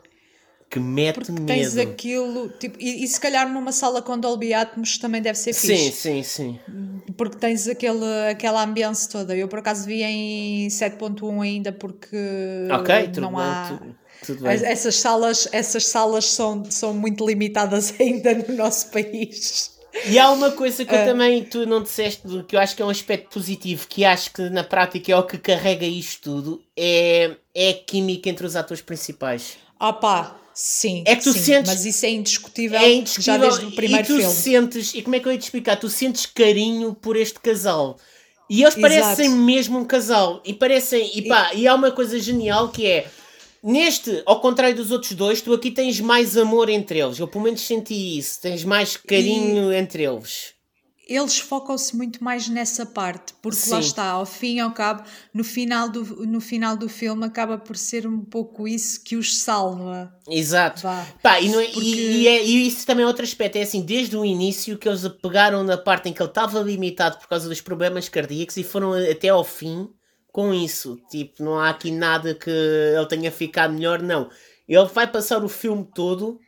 que 0.70 0.80
mete 0.80 1.16
Porque 1.16 1.32
medo. 1.32 1.46
tens 1.46 1.78
aquilo, 1.78 2.50
tipo, 2.60 2.78
e, 2.82 3.04
e 3.04 3.08
se 3.08 3.20
calhar 3.20 3.48
numa 3.48 3.72
sala 3.72 4.02
com 4.02 4.18
Dolby 4.18 4.56
Atmos 4.56 4.98
também 4.98 5.22
deve 5.22 5.38
ser 5.38 5.54
Sim, 5.54 5.68
fixe. 5.68 5.92
sim, 5.92 6.24
sim. 6.24 6.60
Porque 7.16 7.38
tens 7.38 7.68
aquele, 7.68 8.04
aquela 8.32 8.64
ambiance 8.64 9.08
toda. 9.08 9.36
Eu 9.38 9.48
por 9.48 9.60
acaso 9.60 9.86
vi 9.86 10.02
em 10.02 10.68
7.1 10.70 11.42
ainda 11.44 11.72
porque 11.72 12.18
Ok, 12.72 13.04
tudo 13.10 13.22
não 13.22 13.32
bem. 13.34 13.40
há. 13.42 13.80
tu- 13.80 13.96
tudo 14.26 14.44
bem. 14.44 14.52
As- 14.54 14.64
Essas 14.64 14.96
salas, 14.96 15.48
essas 15.52 15.86
salas 15.86 16.26
são, 16.26 16.66
são 16.72 16.92
muito 16.94 17.24
limitadas 17.24 17.94
ainda 18.02 18.34
no 18.34 18.56
nosso 18.56 18.90
país. 18.90 19.73
E 20.06 20.18
há 20.20 20.30
uma 20.32 20.52
coisa 20.52 20.84
que 20.84 20.94
eu 20.94 21.00
Ah. 21.00 21.06
também 21.06 21.44
tu 21.44 21.66
não 21.66 21.82
disseste, 21.84 22.22
que 22.48 22.56
eu 22.56 22.60
acho 22.60 22.76
que 22.76 22.82
é 22.82 22.86
um 22.86 22.90
aspecto 22.90 23.30
positivo, 23.34 23.86
que 23.88 24.04
acho 24.04 24.32
que 24.32 24.42
na 24.50 24.64
prática 24.64 25.12
é 25.12 25.16
o 25.16 25.24
que 25.24 25.38
carrega 25.38 25.86
isto 25.86 26.22
tudo, 26.22 26.64
é, 26.76 27.32
é 27.54 27.70
a 27.70 27.74
química 27.74 28.30
entre 28.30 28.46
os 28.46 28.56
atores 28.56 28.82
principais. 28.82 29.58
Ah 29.80 29.94
pá, 29.94 30.36
sim. 30.54 31.04
É 31.06 31.16
que 31.16 31.24
tu 31.24 31.34
sim, 31.34 31.40
sentes- 31.40 31.72
Mas 31.74 31.86
isso 31.86 32.06
é 32.06 32.10
indiscutível, 32.10 32.80
É 32.80 32.92
indiscutível. 32.92 33.34
já 33.34 33.38
desde 33.40 33.66
o 33.66 33.72
primeiro 33.72 34.04
e 34.04 34.08
tu 34.08 34.18
filme. 34.18 34.34
sentes, 34.36 34.94
e 34.96 35.02
como 35.04 35.16
é 35.16 35.20
que 35.20 35.28
eu 35.28 35.32
ia 35.32 35.38
te 35.38 35.44
explicar? 35.44 35.76
Tu 35.78 35.90
sentes 35.90 36.26
carinho 36.26 36.94
por 36.94 37.16
este 37.16 37.40
casal. 37.40 37.98
E 38.50 38.62
eles 38.62 38.76
Exato. 38.76 38.82
parecem 38.82 39.30
mesmo 39.30 39.80
um 39.80 39.86
casal. 39.86 40.42
E 40.46 40.54
parecem. 40.54 41.10
E 41.16 41.28
pá, 41.28 41.52
e 41.54 41.68
há 41.68 41.74
uma 41.74 41.92
coisa 41.92 42.20
genial 42.20 42.70
que 42.70 42.86
é. 42.86 43.08
Neste, 43.64 44.22
ao 44.26 44.42
contrário 44.42 44.76
dos 44.76 44.92
outros 44.92 45.14
dois, 45.14 45.42
tu 45.42 45.54
aqui 45.54 45.72
tens 45.72 46.00
mais 46.02 46.36
amor 46.38 46.68
entre 46.68 47.00
eles. 47.00 47.18
Eu 47.18 47.28
pelo 47.30 47.46
menos 47.46 47.62
senti 47.62 48.18
isso. 48.18 48.42
Tens 48.42 48.64
mais 48.66 48.98
carinho 48.98 49.72
entre 49.72 50.04
eles. 50.04 50.54
Eles 51.08 51.38
focam-se 51.38 51.96
muito 51.98 52.24
mais 52.24 52.48
nessa 52.48 52.86
parte, 52.86 53.34
porque 53.42 53.60
lá 53.70 53.82
Sim. 53.82 53.88
está, 53.88 54.06
ao 54.12 54.26
fim 54.26 54.56
e 54.56 54.60
ao 54.62 54.72
cabo, 54.72 55.04
no 55.34 55.44
final, 55.44 55.90
do, 55.90 56.26
no 56.26 56.40
final 56.40 56.78
do 56.78 56.88
filme 56.88 57.26
acaba 57.26 57.58
por 57.58 57.76
ser 57.76 58.08
um 58.08 58.20
pouco 58.24 58.66
isso 58.66 59.04
que 59.04 59.18
os 59.18 59.38
salva. 59.40 60.14
Exato. 60.30 60.82
Pá, 61.22 61.42
e, 61.42 61.50
não 61.50 61.60
é- 61.60 61.66
e- 61.66 61.74
Porque- 61.74 61.82
e 61.90 62.28
é- 62.28 62.44
e 62.46 62.68
isso 62.68 62.86
também 62.86 63.04
é 63.04 63.08
outro 63.08 63.24
aspecto. 63.24 63.58
É 63.58 63.64
assim, 63.64 63.82
desde 63.82 64.16
o 64.16 64.24
início 64.24 64.78
que 64.78 64.88
eles 64.88 65.06
pegaram 65.22 65.62
na 65.62 65.78
parte 65.78 66.08
em 66.08 66.14
que 66.14 66.22
ele 66.22 66.30
estava 66.30 66.62
limitado 66.62 67.18
por 67.18 67.28
causa 67.28 67.50
dos 67.50 67.60
problemas 67.60 68.08
cardíacos 68.08 68.56
e 68.56 68.64
foram 68.64 68.94
até 68.94 69.28
ao 69.28 69.44
fim 69.44 69.90
com 70.34 70.52
isso. 70.54 71.00
Tipo, 71.10 71.44
não 71.44 71.60
há 71.60 71.70
aqui 71.70 71.92
nada 71.92 72.34
que 72.34 72.50
ele 72.50 73.06
tenha 73.06 73.32
ficado 73.32 73.74
melhor, 73.74 74.02
não. 74.02 74.30
Ele 74.68 74.86
vai 74.86 75.10
passar 75.10 75.44
o 75.44 75.48
filme 75.48 75.88
todo 75.96 76.40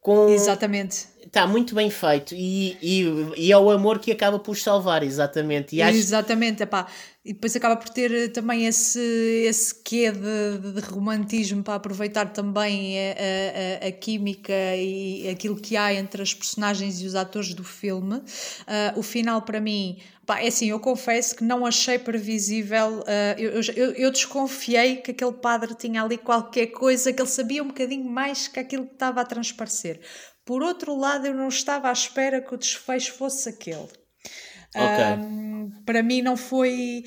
com. 0.00 0.28
Exatamente. 0.30 1.11
Está 1.24 1.46
muito 1.46 1.74
bem 1.74 1.88
feito 1.90 2.34
e, 2.34 2.76
e, 2.82 3.04
e 3.36 3.52
é 3.52 3.56
o 3.58 3.70
amor 3.70 3.98
que 3.98 4.10
acaba 4.10 4.38
por 4.38 4.56
salvar, 4.56 5.02
exatamente. 5.02 5.76
E 5.76 5.82
acho 5.82 5.96
Exatamente, 5.96 6.62
epá. 6.62 6.86
E 7.24 7.32
depois 7.32 7.54
acaba 7.54 7.76
por 7.76 7.88
ter 7.88 8.12
eh, 8.12 8.26
também 8.28 8.66
esse, 8.66 8.98
esse 9.46 9.72
quê 9.82 10.10
de, 10.10 10.72
de 10.72 10.80
romantismo 10.80 11.62
para 11.62 11.76
aproveitar 11.76 12.32
também 12.32 12.98
a, 12.98 13.12
a- 13.12 13.84
a, 13.84 13.88
a 13.88 13.92
química 13.92 14.52
e 14.76 15.28
aquilo 15.30 15.54
que 15.54 15.76
há 15.76 15.94
entre 15.94 16.20
as 16.20 16.34
personagens 16.34 17.00
e 17.00 17.06
os 17.06 17.14
atores 17.14 17.54
do 17.54 17.62
filme. 17.62 18.20
Ah, 18.66 18.92
o 18.96 19.02
final, 19.04 19.40
para 19.42 19.60
mim, 19.60 19.98
pá, 20.26 20.40
é 20.40 20.48
assim, 20.48 20.70
eu 20.70 20.80
confesso 20.80 21.36
que 21.36 21.44
não 21.44 21.64
achei 21.64 21.96
previsível. 21.98 23.04
eu, 23.38 23.50
eu, 23.50 23.62
eu- 23.76 23.92
eu 23.92 24.10
desconfiei 24.10 24.96
que 24.96 25.12
aquele 25.12 25.32
padre 25.32 25.74
tinha 25.76 26.02
ali 26.02 26.18
qualquer 26.18 26.66
coisa, 26.68 27.12
que 27.12 27.22
ele 27.22 27.28
sabia 27.28 27.62
um 27.62 27.68
bocadinho 27.68 28.04
mais 28.04 28.48
que 28.48 28.58
aquilo 28.58 28.84
que 28.86 28.94
estava 28.94 29.20
a 29.20 29.24
transparecer. 29.24 30.00
Por 30.44 30.62
outro 30.62 30.96
lado, 30.96 31.26
eu 31.26 31.34
não 31.34 31.48
estava 31.48 31.88
à 31.88 31.92
espera 31.92 32.40
que 32.40 32.54
o 32.54 32.58
desfecho 32.58 33.12
fosse 33.14 33.48
aquele. 33.48 33.88
Ok. 34.74 35.04
Ahm, 35.04 35.70
para 35.84 36.02
mim 36.02 36.22
não 36.22 36.36
foi. 36.36 37.04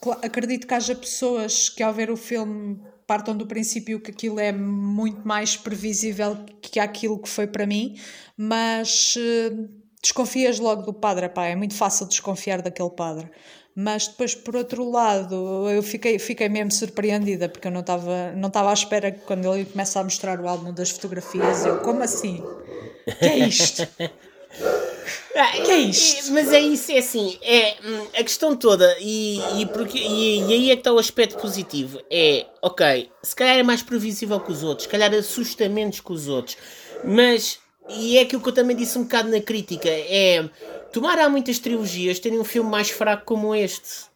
cla- 0.00 0.20
acredito 0.22 0.66
que 0.66 0.74
haja 0.74 0.94
pessoas 0.94 1.68
que 1.68 1.82
ao 1.82 1.92
ver 1.92 2.10
o 2.10 2.16
filme 2.16 2.80
partam 3.06 3.36
do 3.36 3.46
princípio 3.46 4.00
que 4.00 4.10
aquilo 4.10 4.38
é 4.40 4.52
muito 4.52 5.26
mais 5.26 5.56
previsível 5.56 6.36
que 6.60 6.78
aquilo 6.80 7.20
que 7.20 7.28
foi 7.28 7.46
para 7.46 7.66
mim, 7.66 7.96
mas 8.36 9.14
ah, 9.16 9.68
desconfias 10.02 10.58
logo 10.58 10.82
do 10.82 10.92
padre, 10.92 11.28
pá, 11.28 11.46
é 11.46 11.56
muito 11.56 11.74
fácil 11.74 12.06
desconfiar 12.06 12.60
daquele 12.62 12.90
padre. 12.90 13.30
Mas 13.78 14.08
depois, 14.08 14.34
por 14.34 14.56
outro 14.56 14.90
lado, 14.90 15.68
eu 15.68 15.82
fiquei, 15.82 16.18
fiquei 16.18 16.48
mesmo 16.48 16.72
surpreendida, 16.72 17.46
porque 17.46 17.68
eu 17.68 17.72
não 17.72 17.80
estava 17.80 18.32
não 18.32 18.48
estava 18.48 18.70
à 18.70 18.72
espera 18.72 19.10
que 19.12 19.20
quando 19.20 19.52
ele 19.52 19.66
começa 19.66 20.00
a 20.00 20.04
mostrar 20.04 20.40
o 20.40 20.48
álbum 20.48 20.72
das 20.72 20.88
fotografias, 20.90 21.66
eu, 21.66 21.80
como 21.80 22.02
assim? 22.02 22.42
que 23.18 23.24
é 23.26 23.38
isto? 23.38 23.86
Ah, 25.38 25.52
Que 25.52 25.70
é 25.70 25.78
isto? 25.80 26.32
Mas 26.32 26.50
é 26.50 26.60
isso, 26.60 26.90
é 26.90 26.98
assim, 26.98 27.38
é 27.42 27.76
hum, 27.84 28.06
a 28.18 28.22
questão 28.22 28.56
toda, 28.56 28.96
e, 28.98 29.38
e, 29.60 29.66
porque, 29.66 29.98
e, 29.98 30.40
e 30.40 30.52
aí 30.54 30.70
é 30.70 30.74
que 30.74 30.80
está 30.80 30.90
o 30.92 30.98
aspecto 30.98 31.36
positivo. 31.36 32.00
É, 32.10 32.46
ok, 32.62 33.10
se 33.22 33.36
calhar 33.36 33.58
é 33.58 33.62
mais 33.62 33.82
previsível 33.82 34.40
que 34.40 34.50
os 34.50 34.62
outros, 34.62 34.84
se 34.84 34.88
calhar 34.88 35.12
assusta 35.12 35.68
menos 35.68 36.00
que 36.00 36.10
os 36.10 36.26
outros, 36.26 36.56
mas, 37.04 37.58
e 37.88 38.18
é 38.18 38.22
aquilo 38.22 38.42
que 38.42 38.48
eu 38.48 38.52
também 38.52 38.76
disse 38.76 38.98
um 38.98 39.02
bocado 39.04 39.28
na 39.30 39.40
crítica, 39.40 39.88
é, 39.88 40.48
tomara 40.92 41.24
há 41.24 41.28
muitas 41.28 41.58
trilogias 41.58 42.18
terem 42.18 42.38
um 42.38 42.44
filme 42.44 42.70
mais 42.70 42.90
fraco 42.90 43.24
como 43.24 43.54
este. 43.54 44.06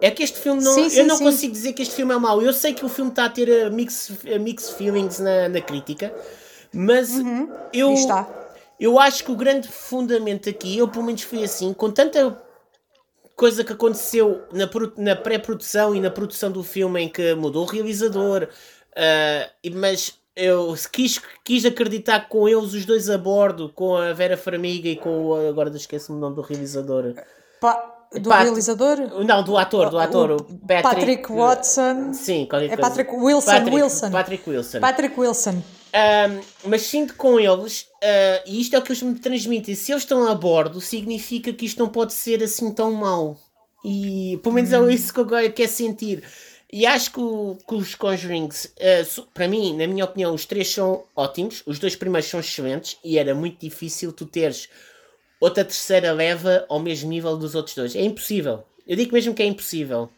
É 0.00 0.10
que 0.10 0.22
este 0.22 0.38
filme 0.38 0.62
não. 0.62 0.74
Sim, 0.74 0.90
sim, 0.90 0.98
eu 1.00 1.06
não 1.06 1.16
sim. 1.16 1.24
consigo 1.24 1.52
dizer 1.52 1.72
que 1.72 1.82
este 1.82 1.94
filme 1.94 2.12
é 2.12 2.18
mau. 2.18 2.42
Eu 2.42 2.52
sei 2.52 2.74
que 2.74 2.84
o 2.84 2.88
filme 2.88 3.10
está 3.10 3.24
a 3.24 3.30
ter 3.30 3.48
uh, 3.48 3.72
mixed, 3.72 4.12
uh, 4.28 4.40
mixed 4.40 4.74
feelings 4.74 5.18
na, 5.18 5.48
na 5.48 5.60
crítica, 5.60 6.12
mas 6.72 7.10
eu. 7.72 7.90
E 7.90 7.94
está. 7.94 8.28
Eu 8.78 8.98
acho 8.98 9.24
que 9.24 9.30
o 9.30 9.36
grande 9.36 9.68
fundamento 9.68 10.48
aqui, 10.50 10.76
eu 10.76 10.88
pelo 10.88 11.04
menos 11.04 11.22
fui 11.22 11.42
assim, 11.44 11.72
com 11.72 11.90
tanta 11.90 12.36
coisa 13.36 13.64
que 13.64 13.72
aconteceu 13.72 14.42
na, 14.52 14.68
na 14.96 15.16
pré-produção 15.16 15.94
e 15.94 16.00
na 16.00 16.10
produção 16.10 16.50
do 16.50 16.62
filme 16.62 17.00
em 17.00 17.08
que 17.08 17.34
mudou 17.34 17.62
o 17.62 17.66
realizador, 17.66 18.48
e- 19.62 19.70
mas 19.70 20.18
eu 20.36 20.74
quis, 20.92 21.20
quis 21.44 21.64
acreditar 21.64 22.20
que 22.20 22.28
com 22.30 22.48
eles 22.48 22.72
os 22.74 22.84
dois 22.84 23.08
a 23.10 23.16
bordo, 23.18 23.70
com 23.74 23.96
a 23.96 24.12
Vera 24.12 24.36
Farmiga 24.36 24.88
e 24.88 24.96
com 24.96 25.26
o, 25.28 25.48
agora 25.48 25.70
esqueci-me 25.76 26.16
o 26.18 26.20
nome 26.20 26.36
do 26.36 26.42
realizador. 26.42 27.14
Pa- 27.60 27.90
do 28.12 28.28
Pat- 28.28 28.44
realizador? 28.44 28.96
Não, 29.24 29.42
do 29.42 29.56
ator, 29.58 29.90
do 29.90 29.98
ator, 29.98 30.30
o, 30.32 30.36
Patrick, 30.44 30.82
Patrick 30.82 31.32
Watson. 31.32 32.12
Sim, 32.12 32.46
qualquer 32.48 32.72
É. 32.72 32.76
Patrick 32.76 33.12
Wilson, 33.14 33.50
Patrick, 33.50 33.76
Wilson. 33.76 34.10
Patrick 34.10 34.50
Wilson. 34.50 34.80
Patrick 34.80 35.20
Wilson. 35.20 35.62
Um, 35.96 36.40
mas 36.70 36.82
sinto 36.82 37.14
com 37.14 37.38
eles, 37.38 37.82
uh, 38.02 38.42
e 38.46 38.60
isto 38.60 38.74
é 38.74 38.78
o 38.78 38.82
que 38.82 38.90
eles 38.90 39.02
me 39.02 39.14
transmitem, 39.18 39.74
se 39.76 39.92
eles 39.92 40.02
estão 40.02 40.26
a 40.28 40.34
bordo, 40.34 40.80
significa 40.80 41.52
que 41.52 41.66
isto 41.66 41.78
não 41.78 41.88
pode 41.88 42.12
ser 42.12 42.42
assim 42.42 42.72
tão 42.72 42.92
mau. 42.92 43.36
E 43.84 44.38
pelo 44.42 44.54
menos 44.56 44.72
Hum. 44.72 44.88
é 44.88 44.94
isso 44.94 45.12
que 45.12 45.20
eu 45.20 45.24
agora 45.24 45.48
quero 45.50 45.70
sentir. 45.70 46.24
E 46.76 46.86
acho 46.86 47.12
que, 47.12 47.20
o- 47.20 47.56
que 47.68 47.74
os 47.76 47.94
Conjurings, 47.94 48.64
uh, 48.64 49.22
para 49.32 49.46
mim, 49.46 49.76
na 49.76 49.86
minha 49.86 50.04
opinião, 50.04 50.34
os 50.34 50.44
três 50.44 50.66
são 50.68 51.04
ótimos, 51.14 51.62
os 51.66 51.78
dois 51.78 51.94
primeiros 51.94 52.28
são 52.28 52.40
excelentes, 52.40 52.98
e 53.04 53.16
era 53.16 53.32
muito 53.32 53.60
difícil 53.60 54.12
tu 54.12 54.26
teres 54.26 54.68
outra 55.40 55.64
terceira 55.64 56.10
leva 56.10 56.66
ao 56.68 56.80
mesmo 56.80 57.08
nível 57.08 57.36
dos 57.36 57.54
outros 57.54 57.76
dois. 57.76 57.94
É 57.94 58.02
impossível. 58.02 58.64
Eu 58.88 58.96
digo 58.96 59.12
mesmo 59.12 59.32
que 59.32 59.42
é 59.44 59.46
impossível. 59.46 60.08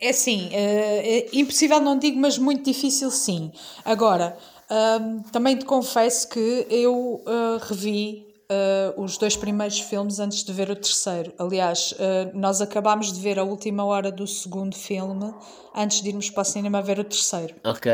É 0.00 0.10
assim, 0.10 0.48
eh, 0.52 1.26
é 1.26 1.28
impossível 1.32 1.80
não 1.80 1.98
digo, 1.98 2.20
mas 2.20 2.38
muito 2.38 2.62
difícil 2.62 3.10
sim. 3.10 3.50
Agora, 3.84 4.38
ahm, 4.70 5.22
também 5.32 5.56
te 5.56 5.64
confesso 5.64 6.28
que 6.28 6.66
eu 6.70 7.20
ah, 7.26 7.58
revi 7.68 8.27
ah, 8.52 8.94
os 8.96 9.16
dois 9.18 9.36
primeiros 9.36 9.80
filmes 9.80 10.18
antes 10.18 10.42
de 10.42 10.52
ver 10.52 10.70
o 10.70 10.76
terceiro. 10.76 11.32
Aliás, 11.38 11.94
ah, 11.98 12.30
nós 12.34 12.60
acabámos 12.60 13.12
de 13.12 13.20
ver 13.20 13.38
a 13.38 13.44
última 13.44 13.84
hora 13.84 14.10
do 14.10 14.26
segundo 14.26 14.74
filme 14.76 15.32
antes 15.74 16.00
de 16.02 16.08
irmos 16.08 16.30
para 16.30 16.42
o 16.42 16.44
cinema 16.44 16.82
ver 16.82 16.98
o 16.98 17.04
terceiro. 17.04 17.54
Ok. 17.64 17.92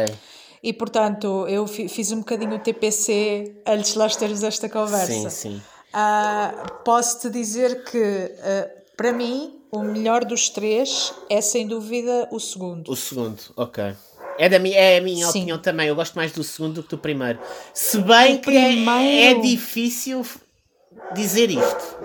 E 0.63 0.73
portanto, 0.73 1.47
eu 1.49 1.67
fi- 1.67 1.89
fiz 1.89 2.11
um 2.11 2.19
bocadinho 2.21 2.55
o 2.55 2.59
TPC 2.59 3.57
antes 3.67 3.93
de 3.93 3.99
nós 3.99 4.17
termos 4.17 4.43
esta 4.43 4.69
conversa. 4.69 5.29
Sim, 5.29 5.31
sim. 5.31 5.63
Ah, 5.93 6.55
Posso-te 6.85 7.31
dizer 7.31 7.85
que, 7.85 8.33
ah, 8.41 8.71
para 8.97 9.13
mim, 9.13 9.59
o 9.71 9.81
melhor 9.81 10.25
dos 10.25 10.49
três 10.49 11.13
é 11.29 11.41
sem 11.41 11.67
dúvida 11.67 12.29
o 12.31 12.39
segundo. 12.39 12.91
O 12.91 12.97
segundo, 12.97 13.41
ok. 13.57 13.95
É, 14.39 14.49
da 14.49 14.59
minha, 14.59 14.77
é 14.77 14.99
a 14.99 15.01
minha 15.01 15.27
Sim. 15.27 15.39
opinião 15.41 15.59
também. 15.59 15.87
Eu 15.89 15.95
gosto 15.95 16.15
mais 16.15 16.33
do 16.33 16.43
segundo 16.43 16.75
do 16.75 16.83
que 16.83 16.89
do 16.91 16.99
primeiro. 16.99 17.39
Se 17.73 17.99
bem 17.99 18.37
O 18.37 18.41
que 18.41 18.51
é- 18.57 18.67
primeiro- 18.73 19.39
é, 19.39 19.43
difícil 19.43 20.25
dizer 21.15 21.51
isto. 21.51 21.99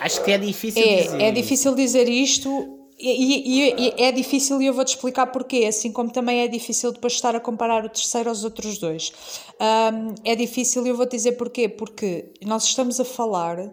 Acho 0.00 0.22
que 0.22 0.30
é 0.30 0.38
difícil 0.38 0.82
dizer. 0.82 1.20
É, 1.20 1.24
é 1.24 1.28
isto. 1.28 1.34
difícil 1.34 1.74
dizer 1.74 2.08
isto 2.08 2.78
e, 2.98 3.10
e- 3.10 3.74
e- 3.88 3.94
é 4.02 4.12
difícil 4.12 4.60
e 4.62 4.66
eu 4.66 4.74
vou-te 4.74 4.88
explicar 4.94 5.26
porquê, 5.28 5.64
assim 5.68 5.92
como 5.92 6.10
também 6.12 6.40
é 6.40 6.48
difícil 6.48 6.92
depois 6.92 7.12
estar 7.14 7.34
a 7.34 7.40
comparar 7.40 7.84
o 7.84 7.88
terceiro 7.88 8.28
aos 8.28 8.44
outros 8.44 8.78
dois. 8.78 9.12
Ahm, 9.58 10.14
é 10.24 10.34
difícil 10.36 10.86
e 10.86 10.90
eu 10.90 10.96
vou-te 10.96 11.12
dizer 11.16 11.32
porquê, 11.32 11.68
porque 11.68 12.32
nós 12.44 12.64
estamos 12.64 12.98
a 13.00 13.04
falar 13.04 13.72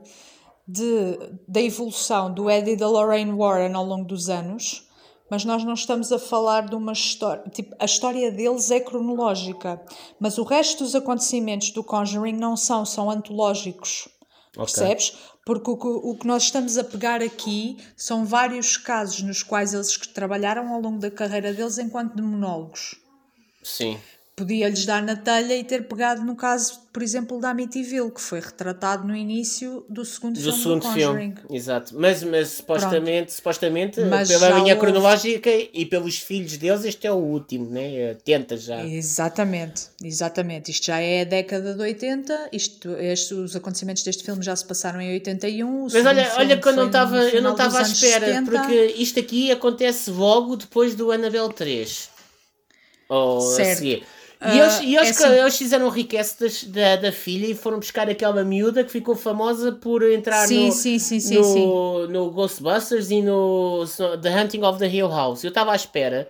de, 0.67 1.17
da 1.47 1.61
evolução 1.61 2.33
do 2.33 2.49
Eddie 2.49 2.71
e 2.73 2.75
da 2.75 2.87
Lorraine 2.89 3.31
Warren 3.33 3.73
ao 3.73 3.85
longo 3.85 4.05
dos 4.05 4.29
anos, 4.29 4.83
mas 5.29 5.43
nós 5.45 5.63
não 5.63 5.73
estamos 5.73 6.11
a 6.11 6.19
falar 6.19 6.67
de 6.67 6.75
uma 6.75 6.91
história. 6.93 7.43
Tipo, 7.51 7.75
a 7.79 7.85
história 7.85 8.31
deles 8.31 8.69
é 8.71 8.79
cronológica, 8.79 9.81
mas 10.19 10.37
o 10.37 10.43
resto 10.43 10.83
dos 10.83 10.93
acontecimentos 10.95 11.71
do 11.71 11.83
Conjuring 11.83 12.33
não 12.33 12.55
são, 12.55 12.85
são 12.85 13.09
antológicos. 13.11 14.07
Ok. 14.57 14.65
Percebes? 14.73 15.13
Porque 15.45 15.69
o, 15.69 15.77
que- 15.77 15.87
o 15.87 16.15
que 16.15 16.25
nós 16.25 16.43
estamos 16.43 16.77
a 16.77 16.83
pegar 16.83 17.21
aqui 17.21 17.77
são 17.95 18.25
vários 18.25 18.77
casos 18.77 19.21
nos 19.21 19.43
quais 19.43 19.73
eles 19.73 19.95
que 19.97 20.07
trabalharam 20.07 20.73
ao 20.73 20.81
longo 20.81 20.99
da 20.99 21.11
carreira 21.11 21.53
deles 21.53 21.77
enquanto 21.77 22.15
de 22.15 22.21
monólogos. 22.21 22.95
Sim. 23.63 23.99
Podia-lhes 24.35 24.85
dar 24.85 25.01
na 25.01 25.15
telha 25.15 25.55
e 25.55 25.63
ter 25.63 25.87
pegado 25.87 26.21
no 26.21 26.35
caso, 26.35 26.81
por 26.91 27.01
exemplo, 27.01 27.39
da 27.39 27.51
Amityville, 27.51 28.11
que 28.11 28.19
foi 28.19 28.41
retratado 28.41 29.07
no 29.07 29.15
início 29.15 29.85
do 29.89 30.03
segundo 30.03 30.33
Do 30.35 30.41
filme 30.41 30.57
segundo 30.59 30.79
do 30.81 30.87
Conjuring. 30.87 31.35
filme, 31.35 31.57
exato. 31.57 31.93
Mas, 31.97 32.21
mas 32.21 32.49
supostamente, 32.49 33.31
supostamente 33.31 34.01
Mas 34.01 34.27
pela 34.27 34.49
linha 34.49 34.73
houve- 34.73 34.79
cronológica 34.79 35.49
e 35.49 35.85
pelos 35.85 36.17
filhos 36.17 36.57
deles, 36.57 36.83
este 36.83 37.07
é 37.07 37.11
o 37.13 37.15
último, 37.15 37.69
né? 37.69 38.13
Tenta 38.25 38.57
já. 38.57 38.85
Exatamente, 38.85 39.83
exatamente. 40.03 40.69
Isto 40.69 40.87
já 40.87 40.99
é 40.99 41.21
a 41.21 41.25
década 41.25 41.73
de 41.73 41.81
80, 41.81 42.49
isto, 42.51 42.89
estes, 42.97 43.31
os 43.31 43.55
acontecimentos 43.55 44.03
deste 44.03 44.21
filme 44.23 44.43
já 44.43 44.53
se 44.53 44.65
passaram 44.65 44.99
em 44.99 45.13
81. 45.13 45.65
o 45.65 45.83
Mas 45.83 46.05
olha, 46.05 46.29
olha 46.37 46.57
que 46.59 46.67
eu 46.67 46.73
não 46.73 46.87
estava 46.87 47.23
eu 47.29 47.41
não 47.41 47.51
estava 47.53 47.79
à 47.79 47.81
espera, 47.83 48.25
70. 48.25 48.51
porque 48.51 48.85
isto 48.97 49.17
aqui 49.17 49.49
acontece 49.49 50.11
logo 50.11 50.57
depois 50.57 50.93
do 50.93 51.09
Annabelle 51.09 51.53
3. 51.53 52.09
Ou 53.07 53.37
a 53.37 53.55
Certo. 53.55 53.77
seguir. 53.77 54.03
E 54.45 54.47
Ah, 54.47 54.57
eles, 54.63 54.79
e 54.81 54.95
eles, 54.95 55.07
é 55.21 55.25
assim- 55.25 55.39
eles 55.39 55.57
fizeram 55.57 55.85
um 55.87 55.89
request 55.89 56.67
da, 56.67 56.95
da 56.97 57.11
filha 57.11 57.47
e 57.47 57.55
foram 57.55 57.79
buscar 57.79 58.09
aquela 58.09 58.43
miúda 58.43 58.83
que 58.83 58.91
ficou 58.91 59.15
famosa 59.15 59.71
por 59.71 60.03
entrar 60.03 60.47
Sim, 60.47 60.67
no, 60.67 60.71
sim, 60.73 60.99
sim, 60.99 61.35
no, 61.35 62.07
no 62.07 62.31
Ghostbusters 62.31 63.09
e 63.11 63.21
no 63.21 63.83
The 64.21 64.29
Hunting 64.41 64.61
of 64.63 64.77
the 64.79 64.87
Hill 64.87 65.09
House. 65.09 65.43
Eu 65.43 65.49
estava 65.49 65.71
à 65.71 65.75
espera 65.75 66.29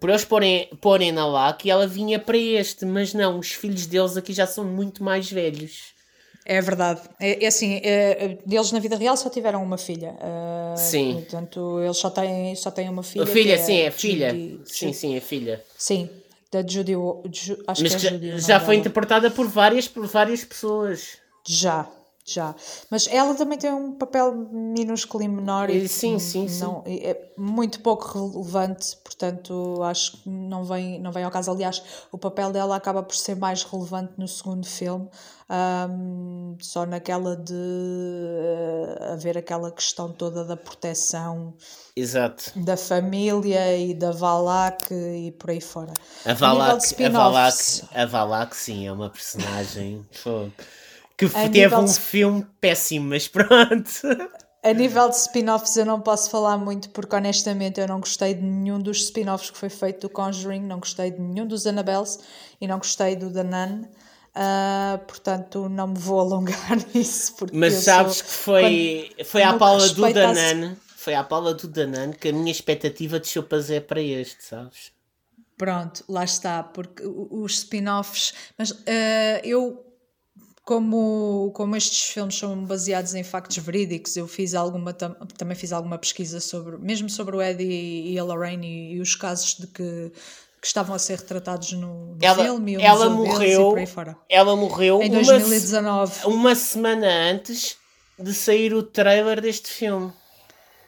por 0.00 0.08
eles 0.08 0.24
porem, 0.24 0.68
porem 0.80 1.12
na 1.12 1.26
lá 1.26 1.52
que 1.52 1.70
ela 1.70 1.86
vinha 1.86 2.18
para 2.18 2.38
este, 2.38 2.84
mas 2.86 3.12
não, 3.12 3.38
os 3.38 3.52
filhos 3.52 3.86
deles 3.86 4.16
aqui 4.16 4.32
já 4.32 4.46
são 4.46 4.64
muito 4.64 5.04
mais 5.04 5.30
velhos. 5.30 5.92
É 6.44 6.60
verdade. 6.60 7.02
É, 7.20 7.44
é 7.44 7.46
assim, 7.46 7.80
é, 7.84 8.38
eles 8.50 8.72
na 8.72 8.80
vida 8.80 8.96
real 8.96 9.16
só 9.16 9.28
tiveram 9.30 9.62
uma 9.62 9.78
filha. 9.78 10.16
ah, 10.20 10.74
Sim. 10.76 11.12
Portanto, 11.12 11.78
eles 11.84 11.96
só 11.98 12.10
têm, 12.10 12.56
só 12.56 12.70
têm 12.70 12.88
uma 12.88 13.02
filha. 13.02 13.22
A 13.22 13.26
filha, 13.26 13.56
que 13.56 13.62
sim, 13.62 13.78
é 13.80 13.90
filha. 13.90 14.30
Judy- 14.30 14.60
Sim, 14.64 14.92
sim, 14.92 15.14
é 15.16 15.20
filha. 15.20 15.62
Sim, 15.76 16.10
da 16.52 16.60
Judy. 16.60 16.92
Ju, 16.92 17.56
acho 17.66 17.82
Mas 17.82 17.94
que 17.94 17.96
é 17.96 17.98
já, 17.98 18.10
Judy. 18.10 18.38
já 18.38 18.60
foi 18.60 18.76
interpretada 18.76 19.30
por 19.30 19.48
várias, 19.48 19.88
por 19.88 20.06
várias 20.06 20.44
pessoas. 20.44 21.16
Já, 21.48 21.88
já. 22.32 22.54
Mas 22.90 23.06
ela 23.08 23.34
também 23.34 23.58
tem 23.58 23.72
um 23.72 23.92
papel 23.92 24.32
minúsculo 24.34 25.22
e 25.24 25.28
menor 25.28 25.70
e 25.70 25.84
E 25.84 25.88
sim, 25.88 26.18
sim, 26.18 26.48
sim. 26.48 26.60
não, 26.60 26.82
e 26.86 26.98
é 26.98 27.32
muito 27.36 27.80
pouco 27.80 28.06
relevante, 28.18 28.96
portanto 29.04 29.80
acho 29.82 30.12
que 30.18 30.28
não 30.28 30.64
vem, 30.64 31.00
não 31.00 31.12
vem 31.12 31.24
ao 31.24 31.30
caso. 31.30 31.50
Aliás, 31.50 31.82
o 32.10 32.18
papel 32.18 32.52
dela 32.52 32.76
acaba 32.76 33.02
por 33.02 33.14
ser 33.14 33.36
mais 33.36 33.62
relevante 33.62 34.12
no 34.16 34.28
segundo 34.28 34.66
filme, 34.66 35.08
ahm, 35.48 36.56
só 36.60 36.86
naquela 36.86 37.36
de 37.36 37.54
eh, 37.54 39.12
haver 39.12 39.36
aquela 39.38 39.70
questão 39.70 40.10
toda 40.12 40.44
da 40.44 40.56
proteção 40.56 41.54
Exato. 41.94 42.52
da 42.56 42.76
família 42.76 43.76
e 43.76 43.94
da 43.94 44.12
Valak 44.12 44.92
e 44.92 45.32
por 45.32 45.50
aí 45.50 45.60
fora. 45.60 45.92
A 46.24 46.34
Valak, 46.34 46.96
de 46.96 47.04
a 47.04 47.08
Valak, 47.10 47.82
a 47.94 48.06
Valak, 48.06 48.56
sim, 48.56 48.86
é 48.86 48.92
uma 48.92 49.10
personagem 49.10 50.06
que 51.30 51.36
A 51.38 51.48
teve 51.48 51.74
um 51.74 51.84
de- 51.84 51.98
filme 52.00 52.46
péssimo, 52.60 53.08
mas 53.08 53.28
pronto. 53.28 53.90
A 54.64 54.72
nível 54.72 55.08
de 55.08 55.16
spin-offs 55.16 55.76
eu 55.76 55.84
não 55.84 56.00
posso 56.00 56.30
falar 56.30 56.56
muito 56.56 56.88
porque 56.90 57.16
honestamente 57.16 57.80
eu 57.80 57.88
não 57.88 57.98
gostei 58.00 58.32
de 58.34 58.42
nenhum 58.42 58.78
dos 58.78 58.98
spin-offs 59.04 59.50
que 59.50 59.58
foi 59.58 59.68
feito 59.68 60.02
do 60.02 60.08
Conjuring, 60.08 60.60
não 60.60 60.78
gostei 60.78 61.10
de 61.10 61.20
nenhum 61.20 61.46
dos 61.46 61.66
Annabelles 61.66 62.20
e 62.60 62.66
não 62.68 62.78
gostei 62.78 63.16
do 63.16 63.32
The 63.32 63.42
Nun. 63.42 63.84
Ah, 64.34 65.00
portanto, 65.06 65.68
não 65.68 65.88
me 65.88 65.98
vou 65.98 66.20
alongar 66.20 66.78
nisso. 66.94 67.34
Porque 67.36 67.56
Mas 67.56 67.74
sabes 67.74 68.16
sou- 68.18 68.24
que 68.24 68.30
foi, 68.30 69.10
foi 69.24 69.42
à 69.42 69.52
Paula 69.54 69.88
do 69.88 70.12
Danan, 70.12 70.76
foi 70.96 71.14
à 71.14 71.24
Paula 71.24 71.52
do 71.54 71.66
Danan 71.68 72.12
que 72.12 72.28
a 72.28 72.32
minha 72.32 72.50
expectativa 72.52 73.18
desceu 73.18 73.42
para 73.42 73.58
zero 73.60 73.84
para 73.84 74.00
este, 74.00 74.44
sabes? 74.44 74.92
Pronto, 75.58 76.02
lá 76.08 76.24
está, 76.24 76.62
porque 76.62 77.02
os 77.04 77.52
spin-offs. 77.58 78.32
Mas 78.56 78.72
ah, 78.86 79.40
eu, 79.44 79.84
como, 80.64 81.50
como 81.54 81.74
estes 81.76 82.04
filmes 82.04 82.36
são 82.36 82.64
baseados 82.64 83.14
em 83.14 83.24
factos 83.24 83.56
verídicos, 83.58 84.16
eu 84.16 84.28
fiz 84.28 84.54
alguma, 84.54 84.92
tam- 84.92 85.14
também 85.36 85.56
fiz 85.56 85.72
alguma 85.72 85.98
pesquisa 85.98 86.38
sobre, 86.40 86.78
mesmo 86.78 87.10
sobre 87.10 87.36
o 87.36 87.42
Eddie 87.42 88.12
e 88.12 88.18
a 88.18 88.24
Lorraine 88.24 88.66
e, 88.66 88.92
e 88.94 89.00
os 89.00 89.14
casos 89.16 89.56
de 89.56 89.66
que, 89.66 90.12
que 90.60 90.66
estavam 90.66 90.94
a 90.94 90.98
ser 90.98 91.18
retratados 91.18 91.72
no, 91.72 92.14
no 92.14 92.18
Ela, 92.24 92.44
filme 92.44 92.74
ela 92.76 93.10
morreu, 93.10 93.60
e 93.68 93.70
por 93.70 93.78
aí 93.78 93.86
fora. 93.86 94.16
ela 94.28 94.54
morreu 94.56 95.02
Em 95.02 95.10
uma, 95.10 95.24
2019. 95.24 96.26
uma 96.26 96.54
semana 96.54 97.08
antes 97.30 97.76
de 98.18 98.32
sair 98.32 98.72
o 98.72 98.82
trailer 98.84 99.40
deste 99.40 99.68
filme. 99.68 100.12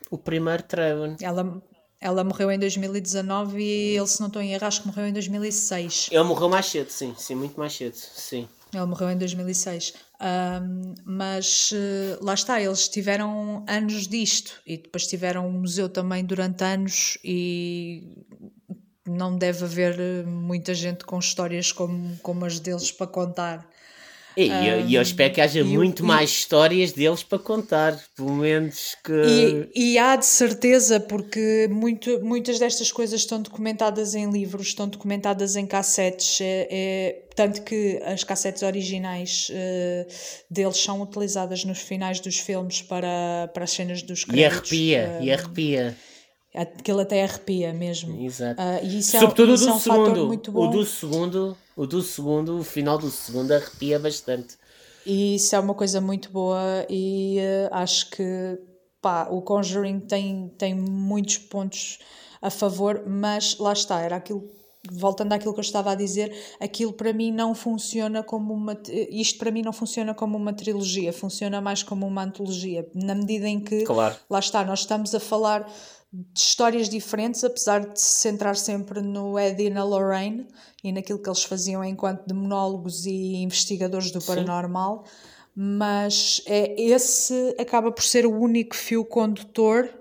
O 0.08 0.16
primeiro 0.16 0.62
trailer. 0.62 1.16
Ela, 1.20 1.60
ela 2.00 2.22
morreu 2.22 2.48
em 2.52 2.58
2019 2.60 3.60
e 3.60 3.96
ele, 3.96 4.06
se 4.06 4.20
não 4.20 4.28
estou 4.28 4.40
em 4.40 4.52
erro, 4.52 4.66
acho 4.66 4.82
que 4.82 4.87
morreu 4.87 5.08
em 5.08 5.12
2006. 5.12 6.10
Ele 6.12 6.22
morreu 6.22 6.48
mais 6.48 6.66
cedo, 6.66 6.90
sim, 6.90 7.12
sim, 7.18 7.34
muito 7.34 7.58
mais 7.58 7.72
cedo, 7.72 7.94
sim. 7.96 8.48
Ele 8.76 8.87
morreu 8.87 9.10
em 9.10 9.18
2006. 9.18 9.94
Ahm, 10.20 10.94
mas 11.04 11.70
eh, 11.74 12.18
lá 12.20 12.34
está, 12.34 12.60
eles 12.60 12.88
tiveram 12.88 13.64
anos 13.68 14.06
disto 14.08 14.60
e 14.66 14.78
depois 14.78 15.06
tiveram 15.06 15.48
um 15.48 15.60
museu 15.60 15.88
também 15.88 16.24
durante 16.24 16.64
anos 16.64 17.18
e 17.24 18.24
não 19.06 19.37
deve 19.37 19.64
haver 19.64 19.98
eh, 19.98 20.22
muita 20.24 20.74
gente 20.74 21.04
com 21.04 21.18
histórias 21.18 21.72
como, 21.72 22.16
como 22.18 22.44
as 22.44 22.58
deles 22.58 22.90
para 22.90 23.06
contar. 23.06 23.68
E 24.37 24.49
eu, 24.49 24.81
e 24.88 24.94
eu 24.97 25.03
espero 25.03 25.33
que 25.33 25.40
haja 25.40 25.61
e 25.61 25.62
o- 25.62 25.66
muito 25.66 26.03
e- 26.03 26.07
mais 26.07 26.31
histórias 26.31 26.92
deles 26.92 27.23
para 27.23 27.38
contar, 27.38 27.99
pelo 28.16 28.33
menos 28.35 28.97
que... 29.05 29.68
E, 29.75 29.92
e 29.92 29.99
há 29.99 30.16
de 30.16 30.27
certeza, 30.27 30.99
porque 30.99 31.68
muito, 31.70 32.20
muitas 32.25 32.59
destas 32.59 32.90
coisas 32.90 33.20
estão 33.20 33.40
documentadas 33.40 34.14
em 34.14 34.29
livros, 34.31 34.66
estão 34.68 34.88
documentadas 34.88 35.55
em 35.57 35.66
cassetes, 35.66 36.40
é, 36.40 36.68
é- 36.70 37.20
tanto 37.37 37.62
que 37.62 38.01
as 38.05 38.23
cassetes 38.25 38.62
originais 38.62 39.49
eh, 39.53 40.07
deles 40.51 40.77
são 40.77 41.01
utilizadas 41.03 41.64
nos 41.64 41.79
finais 41.81 42.20
dos 42.20 42.38
filmes 42.38 42.81
para, 42.83 43.51
para 43.53 43.64
as 43.64 43.70
cenas 43.73 44.03
dos 44.03 44.23
E 44.23 44.27
créditos. 44.27 44.59
arrepia, 44.59 44.99
eh, 44.99 45.18
e 45.25 45.33
arrepia. 45.33 45.97
Aquilo 46.55 47.01
até 47.01 47.25
arrepia 47.25 47.73
mesmo. 47.73 48.25
Exato. 48.25 48.55
Ah, 48.61 48.81
e 48.81 48.99
isso 49.01 49.16
é- 49.16 49.20
Sobretudo 49.20 49.51
o 49.51 49.55
isso 49.57 49.64
do 49.64 49.70
é 49.70 49.75
um 49.75 49.81
segundo. 49.81 50.27
muito 50.29 50.51
O 50.51 50.55
bom. 50.55 50.70
do 50.70 50.85
segundo, 50.87 51.57
o 51.76 51.87
do 51.87 52.02
segundo, 52.02 52.58
o 52.58 52.64
final 52.64 52.98
do 52.98 53.10
segundo 53.10 53.52
arrepia 53.52 53.98
bastante. 53.98 54.56
E 55.06 55.34
isso 55.37 55.54
é 55.54 55.60
uma 55.60 55.74
coisa 55.74 56.00
muito 56.00 56.30
boa 56.30 56.87
e 56.88 57.38
eh, 57.38 57.68
acho 57.72 58.10
que 58.10 58.58
pá, 59.02 59.28
o 59.30 59.42
Conjuring 59.42 60.00
tem, 60.00 60.48
tem 60.56 60.74
muitos 60.74 61.37
pontos 61.37 61.98
a 62.40 62.48
favor, 62.48 63.04
mas 63.06 63.58
lá 63.58 63.72
está, 63.74 64.00
era 64.00 64.16
aquilo, 64.16 64.50
voltando 64.90 65.32
àquilo 65.34 65.52
que 65.52 65.60
eu 65.60 65.64
estava 65.64 65.92
a 65.92 65.94
dizer, 65.94 66.34
aquilo 66.58 66.92
para 66.92 67.12
mim 67.12 67.30
não 67.30 67.54
funciona 67.54 68.22
como 68.22 68.54
uma, 68.54 68.78
isto 69.10 69.38
para 69.38 69.50
mim 69.50 69.60
não 69.62 69.72
funciona 69.72 70.14
como 70.14 70.38
uma 70.38 70.54
trilogia, 70.54 71.12
funciona 71.12 71.60
mais 71.60 71.82
como 71.82 72.06
uma 72.06 72.22
antologia, 72.22 72.88
na 72.94 73.14
medida 73.14 73.46
em 73.46 73.60
que, 73.60 73.82
Claro. 73.84 74.16
lá 74.28 74.38
está, 74.38 74.64
nós 74.64 74.80
estamos 74.80 75.14
a 75.14 75.20
falar 75.20 75.70
de 76.14 76.40
histórias 76.40 76.88
diferentes, 76.88 77.42
apesar 77.42 77.81
de 77.81 78.00
se 78.00 78.20
centrar 78.20 78.57
sempre 78.57 79.00
no 79.00 79.37
Eddie 79.37 79.66
e 79.66 79.70
na 79.70 79.83
Lorraine 79.83 80.46
e 80.83 80.92
naquilo 80.92 81.18
que 81.18 81.29
eles 81.29 81.42
faziam 81.42 81.83
enquanto 81.83 82.24
demonólogos 82.24 83.05
e 83.05 83.37
investigadores 83.37 84.12
do 84.12 84.22
paranormal, 84.22 85.05
mas 85.57 86.40
é 86.46 86.81
esse 86.81 87.57
acaba 87.59 87.90
por 87.90 88.05
ser 88.05 88.27
o 88.27 88.33
único 88.33 88.77
fio 88.77 89.05
condutor 89.05 89.92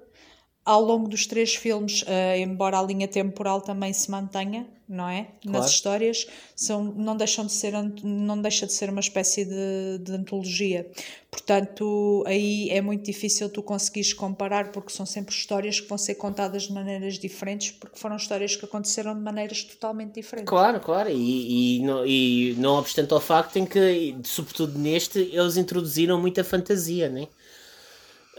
ao 0.66 0.82
longo 0.82 1.08
dos 1.10 1.26
três 1.26 1.56
filmes, 1.56 2.06
eh, 2.08 2.40
embora 2.40 2.80
a 2.80 2.84
linha 2.84 3.08
temporal 3.08 3.60
também 3.62 3.92
se 3.92 4.10
mantenha, 4.10 4.66
não 4.88 5.10
é? 5.10 5.28
Claro. 5.42 5.60
Nas 5.60 5.72
histórias, 5.72 6.26
são, 6.56 6.84
não, 6.84 7.18
deixam 7.18 7.46
de 7.46 7.52
ser, 7.52 7.74
não 8.04 8.42
deixa 8.42 8.66
de 8.66 8.72
ser 8.72 8.90
uma 8.90 9.00
espécie 9.00 9.44
de, 9.44 9.98
de 10.00 10.12
antologia. 10.14 10.90
Portanto, 11.30 12.24
aí 12.28 12.70
é 12.70 12.80
muito 12.80 13.04
difícil 13.04 13.50
tu 13.50 13.62
conseguires 13.62 14.14
comparar, 14.14 14.72
porque 14.72 14.94
são 14.94 15.06
sempre 15.06 15.34
histórias 15.34 15.80
que 15.80 15.90
vão 15.90 15.98
ser 15.98 16.16
contadas 16.16 16.64
de 16.64 16.74
maneiras 16.74 17.18
diferentes, 17.18 17.72
porque 17.72 17.98
foram 17.98 18.16
histórias 18.16 18.56
que 18.56 18.64
aconteceram 18.64 19.16
de 19.16 19.22
maneiras 19.22 19.64
totalmente 19.64 20.14
diferentes. 20.14 20.50
Claro, 20.50 20.80
claro, 20.80 21.10
e, 21.10 21.80
e, 21.80 21.84
não, 21.84 22.06
e 22.06 22.56
não 22.58 22.76
obstante 22.76 23.14
ao 23.14 23.20
facto 23.20 23.58
em 23.58 23.66
que, 23.66 24.16
sobretudo 24.24 24.78
neste, 24.78 25.20
eles 25.20 25.58
introduziram 25.58 26.22
muita 26.22 26.44
fantasia, 26.44 27.10
né? 27.10 27.28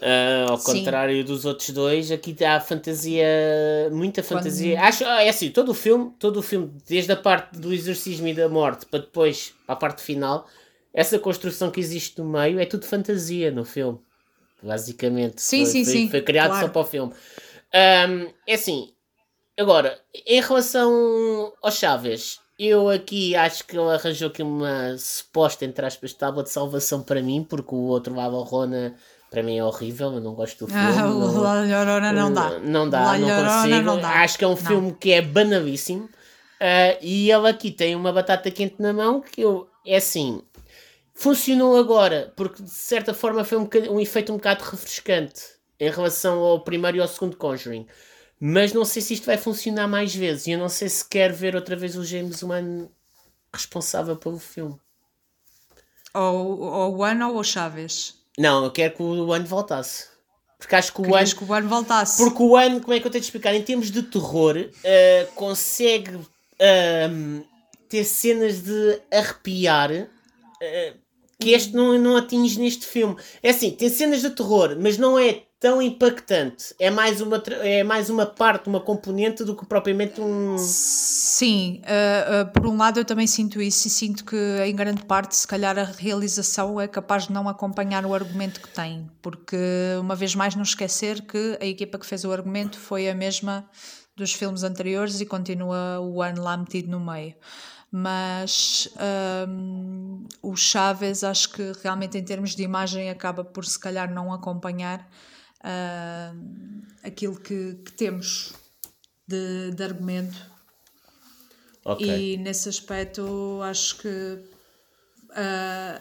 Ah, 0.02 0.46
ao 0.50 0.56
Sim. 0.58 0.78
contrário 0.78 1.24
dos 1.24 1.44
outros 1.44 1.70
dois, 1.70 2.10
aqui 2.10 2.36
há 2.44 2.60
fantasia, 2.60 3.24
muita 3.92 4.22
fantasia. 4.22 4.76
Quando- 4.76 4.84
Acho, 4.88 5.04
ah, 5.06 5.22
é 5.22 5.28
assim, 5.28 5.50
todo 5.50 5.70
o 5.70 5.74
filme, 5.74 6.12
todo 6.18 6.38
o 6.38 6.42
filme, 6.42 6.72
desde 6.86 7.12
a 7.12 7.16
parte 7.16 7.58
do 7.58 7.72
exorcismo 7.72 8.26
e 8.26 8.34
da 8.34 8.48
morte 8.48 8.86
para 8.86 9.00
depois 9.00 9.54
para 9.66 9.74
a 9.74 9.78
parte 9.78 10.02
final, 10.02 10.46
essa 10.92 11.18
construção 11.18 11.70
que 11.70 11.80
existe 11.80 12.18
no 12.20 12.24
meio 12.28 12.58
é 12.58 12.66
tudo 12.66 12.84
fantasia 12.86 13.50
no 13.50 13.64
filme. 13.64 13.98
Basicamente. 14.62 15.40
Sim, 15.40 15.64
foi, 15.64 15.72
sim, 15.72 15.84
foi, 15.84 15.92
sim, 15.92 16.10
Foi 16.10 16.22
criado 16.22 16.50
claro. 16.50 16.66
só 16.66 16.72
para 16.72 16.80
o 16.82 16.84
filme. 16.84 17.12
Ahm, 17.72 18.28
é 18.46 18.54
assim, 18.54 18.94
Agora, 19.56 20.00
em 20.26 20.40
relação 20.40 21.52
ao 21.62 21.70
Chaves, 21.70 22.40
eu 22.58 22.88
aqui 22.88 23.36
acho 23.36 23.64
que 23.64 23.76
ele 23.78 23.88
arranjou 23.88 24.28
aqui 24.28 24.42
uma 24.42 24.98
suposta, 24.98 25.64
entre 25.64 25.86
aspas, 25.86 26.12
tábua 26.12 26.42
de 26.42 26.50
salvação 26.50 27.02
para 27.04 27.22
mim, 27.22 27.44
porque 27.48 27.72
o 27.72 27.78
outro 27.86 28.14
Lava 28.16 28.36
Rona 28.42 28.96
para 29.34 29.42
mim 29.42 29.58
é 29.58 29.64
horrível, 29.64 30.12
eu 30.14 30.20
não 30.20 30.32
gosto 30.32 30.60
do 30.64 30.66
filme. 30.68 30.80
Ah, 30.96 31.06
o 31.06 31.18
não, 31.18 31.40
La 31.40 31.62
Llorona 31.64 32.12
não 32.12 32.32
dá. 32.32 32.58
não 32.60 32.88
dá, 32.88 33.02
La 33.02 33.18
não 33.18 33.44
consigo. 33.44 33.82
não 33.82 34.00
dá. 34.00 34.22
Acho 34.22 34.38
que 34.38 34.44
é 34.44 34.46
um 34.46 34.50
Não. 34.50 34.56
filme 34.56 34.92
que 34.94 35.10
é 35.10 35.20
banalíssimo. 35.20 36.04
Uh, 36.04 36.96
e 37.02 37.32
ele 37.32 37.48
aqui 37.48 37.72
tem 37.72 37.96
uma 37.96 38.12
batata 38.12 38.48
quente 38.52 38.76
na 38.78 38.92
mão 38.92 39.20
que 39.20 39.40
eu, 39.40 39.68
é 39.84 39.96
assim, 39.96 40.40
funcionou 41.12 41.76
agora, 41.76 42.32
porque 42.36 42.62
de 42.62 42.70
certa 42.70 43.12
forma 43.12 43.42
foi 43.42 43.58
um, 43.58 43.68
um 43.90 44.00
efeito 44.00 44.32
um 44.32 44.36
bocado 44.36 44.62
refrescante 44.64 45.42
em 45.80 45.90
relação 45.90 46.38
ao 46.38 46.60
primeiro 46.60 46.96
e 46.98 47.00
ao 47.00 47.08
segundo 47.08 47.36
Conjuring. 47.36 47.88
Mas 48.38 48.72
não 48.72 48.84
sei 48.84 49.02
se 49.02 49.14
isto 49.14 49.26
vai 49.26 49.36
funcionar 49.36 49.88
mais 49.88 50.14
vezes. 50.14 50.46
E 50.46 50.52
eu 50.52 50.58
não 50.60 50.68
sei 50.68 50.88
se 50.88 51.04
quer 51.08 51.32
ver 51.32 51.56
outra 51.56 51.74
vez 51.74 51.96
o 51.96 52.04
James 52.04 52.40
Wan 52.44 52.86
responsável 53.52 54.16
pelo 54.16 54.38
filme. 54.38 54.76
Ou, 56.14 56.60
o 56.92 56.98
One 57.00 57.22
ou 57.24 57.36
o 57.36 57.42
Chaves? 57.42 58.23
Não, 58.38 58.64
eu 58.64 58.70
quero 58.70 58.94
que 58.94 59.02
o 59.02 59.28
One 59.28 59.44
voltasse. 59.44 60.08
Porque 60.58 60.74
acho 60.74 60.92
que 60.92 61.00
o 61.00 61.14
One. 61.14 61.34
que 61.34 61.44
o 61.44 61.52
One 61.52 61.66
voltasse. 61.66 62.22
Porque 62.22 62.42
o 62.42 62.50
One, 62.52 62.80
como 62.80 62.94
é 62.94 63.00
que 63.00 63.06
eu 63.06 63.10
tenho 63.10 63.20
de 63.20 63.26
explicar? 63.26 63.54
Em 63.54 63.62
termos 63.62 63.90
de 63.90 64.02
terror, 64.02 64.56
uh, 64.56 65.32
consegue 65.34 66.14
uh, 66.16 67.44
ter 67.88 68.04
cenas 68.04 68.62
de 68.62 69.00
arrepiar. 69.12 69.90
Uh, 69.92 71.04
que 71.38 71.50
este 71.50 71.74
não, 71.74 71.98
não 71.98 72.16
atinge 72.16 72.58
neste 72.58 72.86
filme. 72.86 73.16
É 73.42 73.50
assim, 73.50 73.70
tem 73.72 73.88
cenas 73.88 74.22
de 74.22 74.30
terror, 74.30 74.76
mas 74.80 74.96
não 74.96 75.18
é 75.18 75.42
tão 75.64 75.80
impactante. 75.80 76.74
É 76.78 76.90
mais 76.90 77.22
uma, 77.22 77.42
é 77.62 77.82
mais 77.82 78.10
uma 78.10 78.26
parte, 78.26 78.68
uma 78.68 78.80
componente 78.80 79.42
do 79.42 79.56
que 79.56 79.64
propriamente 79.64 80.20
um. 80.20 80.58
Sim, 80.58 81.80
uh, 81.84 82.42
uh, 82.42 82.52
por 82.52 82.66
um 82.66 82.76
lado 82.76 83.00
eu 83.00 83.04
também 83.06 83.26
sinto 83.26 83.62
isso 83.62 83.88
e 83.88 83.90
sinto 83.90 84.26
que 84.26 84.36
em 84.62 84.76
grande 84.76 85.06
parte, 85.06 85.34
se 85.34 85.48
calhar, 85.48 85.78
a 85.78 85.84
realização 85.84 86.78
é 86.78 86.86
capaz 86.86 87.28
de 87.28 87.32
não 87.32 87.48
acompanhar 87.48 88.04
o 88.04 88.12
argumento 88.12 88.60
que 88.60 88.68
tem, 88.68 89.10
porque 89.22 89.56
uma 89.98 90.14
vez 90.14 90.34
mais 90.34 90.54
não 90.54 90.62
esquecer 90.62 91.22
que 91.22 91.56
a 91.58 91.64
equipa 91.64 91.98
que 91.98 92.04
fez 92.04 92.26
o 92.26 92.32
argumento 92.32 92.78
foi 92.78 93.08
a 93.08 93.14
mesma 93.14 93.66
dos 94.14 94.34
filmes 94.34 94.64
anteriores 94.64 95.22
e 95.22 95.24
continua 95.24 95.98
o 95.98 96.20
ano 96.20 96.42
lá 96.42 96.58
metido 96.58 96.90
no 96.90 97.00
meio 97.00 97.34
mas 97.90 98.88
um, 99.48 100.26
o 100.42 100.56
Chaves 100.56 101.22
acho 101.22 101.50
que 101.50 101.72
realmente 101.80 102.18
em 102.18 102.24
termos 102.24 102.56
de 102.56 102.64
imagem 102.64 103.08
acaba 103.08 103.44
por 103.44 103.64
se 103.64 103.78
calhar 103.78 104.12
não 104.12 104.32
acompanhar 104.32 105.08
uh, 105.64 106.86
aquilo 107.02 107.40
que, 107.40 107.74
que 107.84 107.92
temos 107.92 108.52
de, 109.26 109.72
de 109.72 109.82
argumento. 109.82 110.52
Okay. 111.84 112.34
E 112.34 112.36
nesse 112.38 112.68
aspecto 112.68 113.60
acho 113.62 113.98
que 113.98 114.08
uh, 114.08 116.00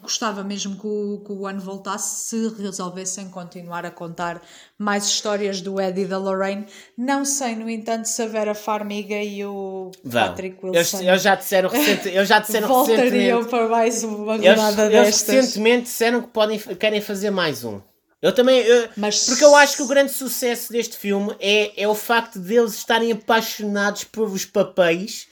gostava 0.00 0.44
mesmo 0.44 0.76
que 0.78 0.86
o, 0.86 1.22
que 1.26 1.32
o 1.32 1.46
ano 1.46 1.60
voltasse 1.60 2.28
se 2.28 2.62
resolvessem 2.62 3.28
continuar 3.28 3.84
a 3.84 3.90
contar 3.90 4.40
mais 4.78 5.06
histórias 5.06 5.60
do 5.60 5.80
Ed 5.80 6.00
e 6.00 6.04
da 6.06 6.18
Lorraine. 6.18 6.66
Não 6.96 7.24
sei, 7.24 7.56
no 7.56 7.68
entanto, 7.68 8.06
se 8.06 8.22
a 8.22 8.26
Vera 8.26 8.54
Farmiga 8.54 9.16
e 9.16 9.44
o 9.44 9.90
Vão. 10.04 10.28
Patrick 10.28 10.64
Wilson. 10.64 11.00
Eu, 11.00 11.14
eu 11.14 11.18
já 11.18 11.34
disseram, 11.34 11.68
recente, 11.68 12.08
eu 12.08 12.24
já 12.24 12.38
disseram 12.38 12.68
voltariam 12.68 13.38
recentemente. 13.38 13.50
para 13.50 13.68
mais 13.68 14.04
uma 14.04 14.36
rodada 14.36 14.88
destas. 14.88 15.28
Eles 15.28 15.44
recentemente 15.46 15.82
disseram 15.84 16.22
que 16.22 16.28
podem, 16.28 16.58
querem 16.58 17.00
fazer 17.00 17.30
mais 17.30 17.64
um. 17.64 17.80
Eu 18.24 18.32
também. 18.32 18.60
Eu, 18.60 18.88
Mas... 18.96 19.26
Porque 19.26 19.44
eu 19.44 19.54
acho 19.54 19.76
que 19.76 19.82
o 19.82 19.86
grande 19.86 20.10
sucesso 20.10 20.72
deste 20.72 20.96
filme 20.96 21.36
é, 21.38 21.82
é 21.82 21.86
o 21.86 21.94
facto 21.94 22.38
deles 22.38 22.72
estarem 22.72 23.12
apaixonados 23.12 24.04
por 24.04 24.30
os 24.30 24.46
papéis 24.46 25.28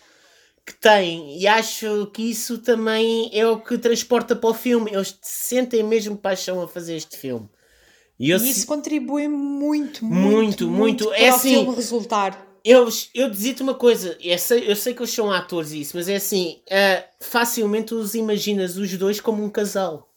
que 0.67 0.75
têm. 0.75 1.41
E 1.41 1.47
acho 1.47 2.11
que 2.13 2.31
isso 2.31 2.59
também 2.59 3.31
é 3.33 3.47
o 3.47 3.59
que 3.59 3.79
transporta 3.79 4.37
para 4.37 4.51
o 4.51 4.53
filme. 4.53 4.91
Eles 4.93 5.17
sentem 5.23 5.83
mesmo 5.83 6.19
paixão 6.19 6.61
a 6.61 6.69
fazer 6.69 6.95
este 6.95 7.17
filme. 7.17 7.49
E, 8.21 8.31
e 8.31 8.35
isso 8.35 8.61
se... 8.61 8.67
contribui 8.67 9.27
muito, 9.27 10.05
muito, 10.05 10.05
muito, 10.05 10.69
muito. 10.69 10.69
muito 10.69 11.13
é 11.15 11.29
para 11.29 11.37
assim, 11.37 11.57
o 11.57 11.61
filme 11.61 11.77
resultar. 11.77 12.47
Eu, 12.63 12.89
eu 13.15 13.31
dizia-te 13.31 13.63
uma 13.63 13.75
coisa, 13.75 14.19
eu 14.21 14.39
sei, 14.39 14.71
eu 14.71 14.77
sei 14.77 14.93
que 14.93 15.01
eles 15.01 15.13
são 15.13 15.33
atores 15.33 15.73
isso, 15.73 15.97
mas 15.97 16.09
é 16.09 16.17
assim, 16.17 16.61
uh, 16.69 17.05
facilmente 17.21 17.95
os 17.95 18.15
imaginas 18.15 18.77
os 18.77 18.97
dois 18.99 19.19
como 19.19 19.43
um 19.43 19.49
casal. 19.49 20.12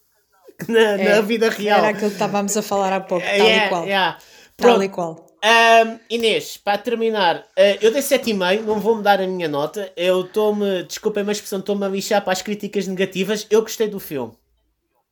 na, 0.68 0.80
é, 0.80 1.15
na 1.15 1.22
vida 1.22 1.50
real. 1.50 1.80
Era 1.80 1.89
aquilo 1.89 2.10
que 2.10 2.15
estávamos 2.15 2.56
a 2.56 2.62
falar 2.62 2.94
há 2.94 3.02
pouco, 3.02 3.26
tal 3.26 3.36
yeah, 3.36 3.65
e 3.65 3.70
qual. 3.70 3.86
Yeah. 3.86 4.18
Tal 4.58 4.84
e 4.84 4.89
qual. 4.89 5.26
Um, 5.46 6.00
Inês, 6.10 6.58
para 6.58 6.78
terminar, 6.78 7.38
uh, 7.38 7.78
eu 7.80 7.91
dei 7.91 8.02
7,5, 8.02 8.62
não 8.62 8.80
vou 8.80 8.96
mudar 8.96 9.22
a 9.22 9.28
minha 9.28 9.48
nota. 9.48 9.91
Eu 9.96 10.22
estou-me, 10.22 10.84
desculpem 10.84 11.24
a 11.28 11.32
expressão, 11.32 11.60
estou-me 11.60 11.86
a 11.86 11.89
lixar 11.89 12.24
para 12.24 12.34
as 12.34 12.41
críticas 12.41 12.88
negativas. 12.88 13.46
Eu 13.50 13.62
gostei 13.62 13.88
do 13.88 14.00
filme. 14.00 14.34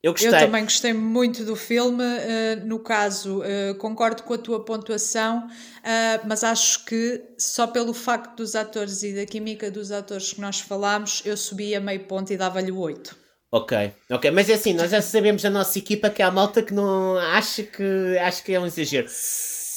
Eu, 0.04 0.14
eu 0.20 0.32
também 0.32 0.64
gostei 0.64 0.92
muito 0.92 1.44
do 1.44 1.56
filme. 1.56 2.02
Uh, 2.02 2.66
no 2.66 2.78
caso, 2.78 3.40
uh, 3.40 3.74
concordo 3.78 4.22
com 4.24 4.34
a 4.34 4.38
tua 4.38 4.62
pontuação, 4.62 5.46
uh, 5.46 6.26
mas 6.26 6.44
acho 6.44 6.84
que 6.84 7.22
só 7.38 7.66
pelo 7.66 7.94
facto 7.94 8.36
dos 8.36 8.54
atores 8.54 9.02
e 9.02 9.14
da 9.14 9.24
química 9.24 9.70
dos 9.70 9.90
atores 9.90 10.34
que 10.34 10.42
nós 10.42 10.60
falámos, 10.60 11.22
eu 11.24 11.36
subia 11.38 11.80
meio 11.80 12.00
ponto 12.00 12.30
e 12.30 12.36
dava-lhe 12.36 12.70
8. 12.70 13.23
Ok, 13.56 13.92
ok, 14.10 14.32
mas 14.32 14.50
é 14.50 14.54
assim, 14.54 14.72
nós 14.72 14.90
já 14.90 15.00
sabemos 15.00 15.40
da 15.40 15.48
nossa 15.48 15.78
equipa 15.78 16.10
que 16.10 16.20
há 16.20 16.28
malta 16.28 16.60
que 16.60 16.74
não 16.74 17.16
acha 17.16 17.62
que 17.62 18.18
acho 18.18 18.42
que 18.42 18.52
é 18.52 18.58
um 18.58 18.66
exagero. 18.66 19.06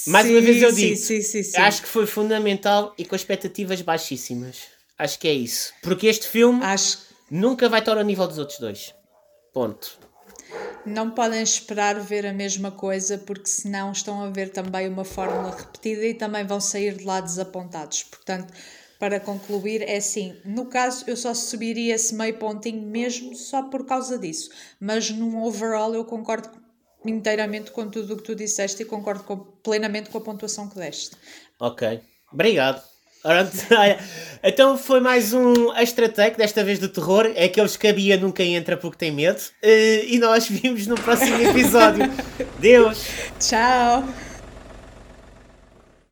Mais 0.07 0.25
sim, 0.25 0.33
uma 0.33 0.41
vez 0.41 0.63
eu 0.63 0.71
digo, 0.71 0.95
sim, 0.95 1.21
sim, 1.21 1.61
acho 1.61 1.83
que 1.83 1.87
foi 1.87 2.07
fundamental 2.07 2.95
e 2.97 3.05
com 3.05 3.15
expectativas 3.15 3.79
baixíssimas. 3.83 4.63
Acho 4.97 5.19
que 5.19 5.27
é 5.27 5.33
isso. 5.33 5.73
Porque 5.83 6.07
este 6.07 6.27
filme 6.27 6.63
acho... 6.63 6.97
nunca 7.29 7.69
vai 7.69 7.79
estar 7.79 7.95
ao 7.95 8.03
nível 8.03 8.27
dos 8.27 8.39
outros 8.39 8.57
dois. 8.57 8.95
Ponto. 9.53 9.99
Não 10.83 11.11
podem 11.11 11.43
esperar 11.43 11.99
ver 11.99 12.25
a 12.25 12.33
mesma 12.33 12.71
coisa 12.71 13.19
porque 13.19 13.45
senão 13.45 13.91
estão 13.91 14.23
a 14.23 14.29
ver 14.31 14.49
também 14.49 14.89
uma 14.89 15.05
fórmula 15.05 15.55
repetida 15.55 16.03
e 16.03 16.15
também 16.15 16.43
vão 16.47 16.59
sair 16.59 16.95
de 16.95 17.03
lá 17.03 17.21
desapontados. 17.21 18.01
Portanto, 18.01 18.51
para 18.99 19.19
concluir, 19.19 19.81
é 19.81 19.97
assim: 19.97 20.35
no 20.45 20.65
caso, 20.65 21.05
eu 21.07 21.15
só 21.15 21.33
subiria 21.33 21.95
esse 21.95 22.15
meio 22.15 22.37
pontinho 22.37 22.81
mesmo 22.81 23.35
só 23.35 23.63
por 23.63 23.85
causa 23.85 24.17
disso, 24.17 24.49
mas 24.79 25.09
num 25.09 25.41
overall 25.43 25.93
eu 25.93 26.05
concordo 26.05 26.49
inteiramente 27.05 27.71
com 27.71 27.89
tudo 27.89 28.13
o 28.13 28.17
que 28.17 28.23
tu 28.23 28.35
disseste 28.35 28.81
e 28.81 28.85
concordo 28.85 29.23
com, 29.23 29.37
plenamente 29.37 30.09
com 30.09 30.17
a 30.17 30.21
pontuação 30.21 30.67
que 30.67 30.75
deste. 30.75 31.15
Ok, 31.59 32.01
obrigado. 32.31 32.81
então 34.43 34.77
foi 34.77 34.99
mais 34.99 35.33
um 35.33 35.73
Extra 35.75 36.07
Tech, 36.07 36.37
desta 36.37 36.63
vez 36.63 36.79
do 36.79 36.87
terror. 36.87 37.31
É 37.35 37.47
que 37.47 37.77
cabia 37.77 38.17
nunca 38.17 38.43
entra 38.43 38.77
porque 38.77 38.97
tem 38.97 39.11
medo. 39.11 39.41
Eh, 39.61 40.05
e 40.07 40.19
nós 40.19 40.47
vimos 40.49 40.87
no 40.87 40.95
próximo 40.95 41.41
episódio. 41.41 42.05
Deus! 42.59 43.05
Tchau! 43.39 44.26